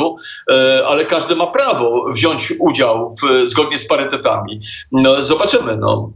e, 0.51 0.87
ale 0.87 1.05
każdy 1.05 1.37
ma 1.37 1.47
prawo 1.47 2.05
wziąć 2.13 2.53
udział 2.59 3.17
w, 3.23 3.49
zgodnie 3.49 3.79
z 3.79 3.87
parytetami. 3.87 4.61
No, 4.93 5.23
zobaczymy, 5.23 5.77
no. 5.77 6.11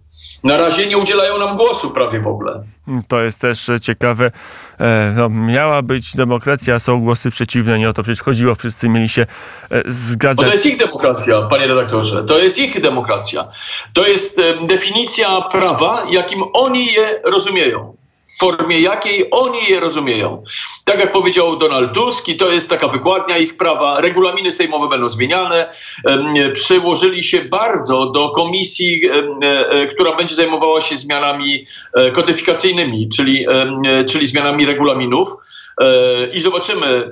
Na 0.45 0.57
razie 0.57 0.87
nie 0.87 0.99
udzielają 0.99 1.39
nam 1.39 1.57
głosu 1.57 1.91
prawie 1.91 2.21
w 2.21 2.27
ogóle. 2.27 2.65
To 3.09 3.23
jest 3.23 3.41
też 3.41 3.69
e, 3.69 3.81
ciekawe. 3.81 4.31
E, 4.81 5.13
no, 5.17 5.29
miała 5.29 5.83
być 5.83 6.17
demokracja, 6.17 6.79
są 6.79 7.01
głosy 7.01 7.31
przeciwne, 7.31 7.79
nie 7.79 7.89
o 7.89 7.93
to 7.93 8.03
przecież 8.03 8.23
chodziło, 8.23 8.55
wszyscy 8.55 8.89
mieli 8.89 9.09
się 9.09 9.23
e, 9.23 9.27
Bo 9.77 9.83
to 9.83 9.91
zgadzać. 9.91 10.53
jest 10.53 10.67
ich 10.67 10.77
demokracja, 10.77 11.43
panie 11.43 11.67
redaktorze. 11.67 12.25
To 12.25 12.39
jest 12.39 12.59
ich 12.59 12.81
demokracja. 12.81 13.49
To 13.93 14.09
jest 14.09 14.41
definicja 14.69 15.41
prawa, 15.41 16.03
jakim 16.11 16.43
oni 16.53 16.87
je 16.87 17.21
rozumieją. 17.25 17.98
W 18.29 18.39
formie 18.39 18.81
jakiej 18.81 19.29
oni 19.31 19.59
je 19.69 19.81
rozumieją. 19.81 20.45
Tak 20.85 21.01
jak 21.01 21.13
powiedział 21.13 21.57
Donald 21.57 21.93
Tusk, 21.93 22.29
i 22.29 22.37
to 22.37 22.53
jest 22.53 22.69
taka 22.69 22.89
wykładnia 22.89 23.39
ich 23.39 23.57
prawa, 23.57 24.01
regulaminy 24.01 24.53
sejmowe 24.53 24.89
będą 24.89 25.09
zmieniane. 25.09 25.73
Przyłożyli 26.53 27.23
się 27.23 27.41
bardzo 27.45 28.07
do 28.07 28.31
komisji, 28.31 29.01
e, 29.07 29.13
e, 29.71 29.87
która 29.87 30.17
będzie 30.17 30.35
zajmowała 30.35 30.81
się 30.81 30.97
zmianami 30.97 31.67
e, 31.95 32.11
kodyfikacyjnymi, 32.11 33.09
czyli, 33.09 33.47
czyli 34.09 34.27
zmianami 34.27 34.67
regulaminów. 34.67 35.29
I 36.33 36.41
zobaczymy, 36.41 37.11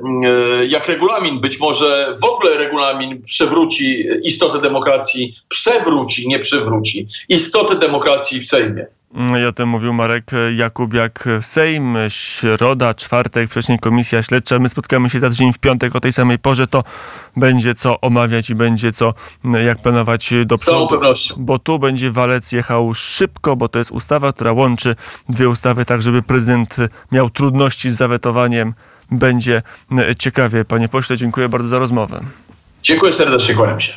jak 0.68 0.88
regulamin, 0.88 1.40
być 1.40 1.60
może 1.60 2.16
w 2.20 2.24
ogóle 2.24 2.58
regulamin 2.58 3.22
przewróci 3.22 4.06
istotę 4.22 4.60
demokracji, 4.60 5.36
przewróci, 5.48 6.28
nie 6.28 6.38
przywróci 6.38 7.08
istotę 7.28 7.76
demokracji 7.76 8.40
w 8.40 8.46
Sejmie. 8.46 8.86
I 9.40 9.44
o 9.44 9.52
tym 9.52 9.68
mówił 9.68 9.92
Marek 9.92 10.30
Jakubiak. 10.56 11.24
Sejm, 11.40 11.96
środa, 12.08 12.94
czwartek, 12.94 13.50
wcześniej 13.50 13.78
komisja 13.78 14.22
śledcza. 14.22 14.58
My 14.58 14.68
spotkamy 14.68 15.10
się 15.10 15.20
za 15.20 15.30
tydzień 15.30 15.52
w 15.52 15.58
piątek 15.58 15.96
o 15.96 16.00
tej 16.00 16.12
samej 16.12 16.38
porze. 16.38 16.66
To 16.66 16.84
będzie 17.36 17.74
co 17.74 18.00
omawiać 18.00 18.50
i 18.50 18.54
będzie 18.54 18.92
co, 18.92 19.14
jak 19.64 19.78
planować 19.78 20.34
do 20.46 20.56
przodu. 20.56 21.00
Bo 21.36 21.58
tu 21.58 21.78
będzie 21.78 22.10
walec 22.12 22.52
jechał 22.52 22.94
szybko, 22.94 23.56
bo 23.56 23.68
to 23.68 23.78
jest 23.78 23.90
ustawa, 23.90 24.32
która 24.32 24.52
łączy 24.52 24.96
dwie 25.28 25.48
ustawy, 25.48 25.84
tak 25.84 26.02
żeby 26.02 26.22
prezydent 26.22 26.76
miał 27.12 27.30
trudności 27.30 27.90
z 27.90 27.96
zawetowaniem. 27.96 28.74
Będzie 29.10 29.62
ciekawie. 30.18 30.64
Panie 30.64 30.88
pośle, 30.88 31.16
dziękuję 31.16 31.48
bardzo 31.48 31.68
za 31.68 31.78
rozmowę. 31.78 32.20
Dziękuję 32.82 33.12
serdecznie, 33.12 33.54
kłaniam 33.54 33.80
się. 33.80 33.92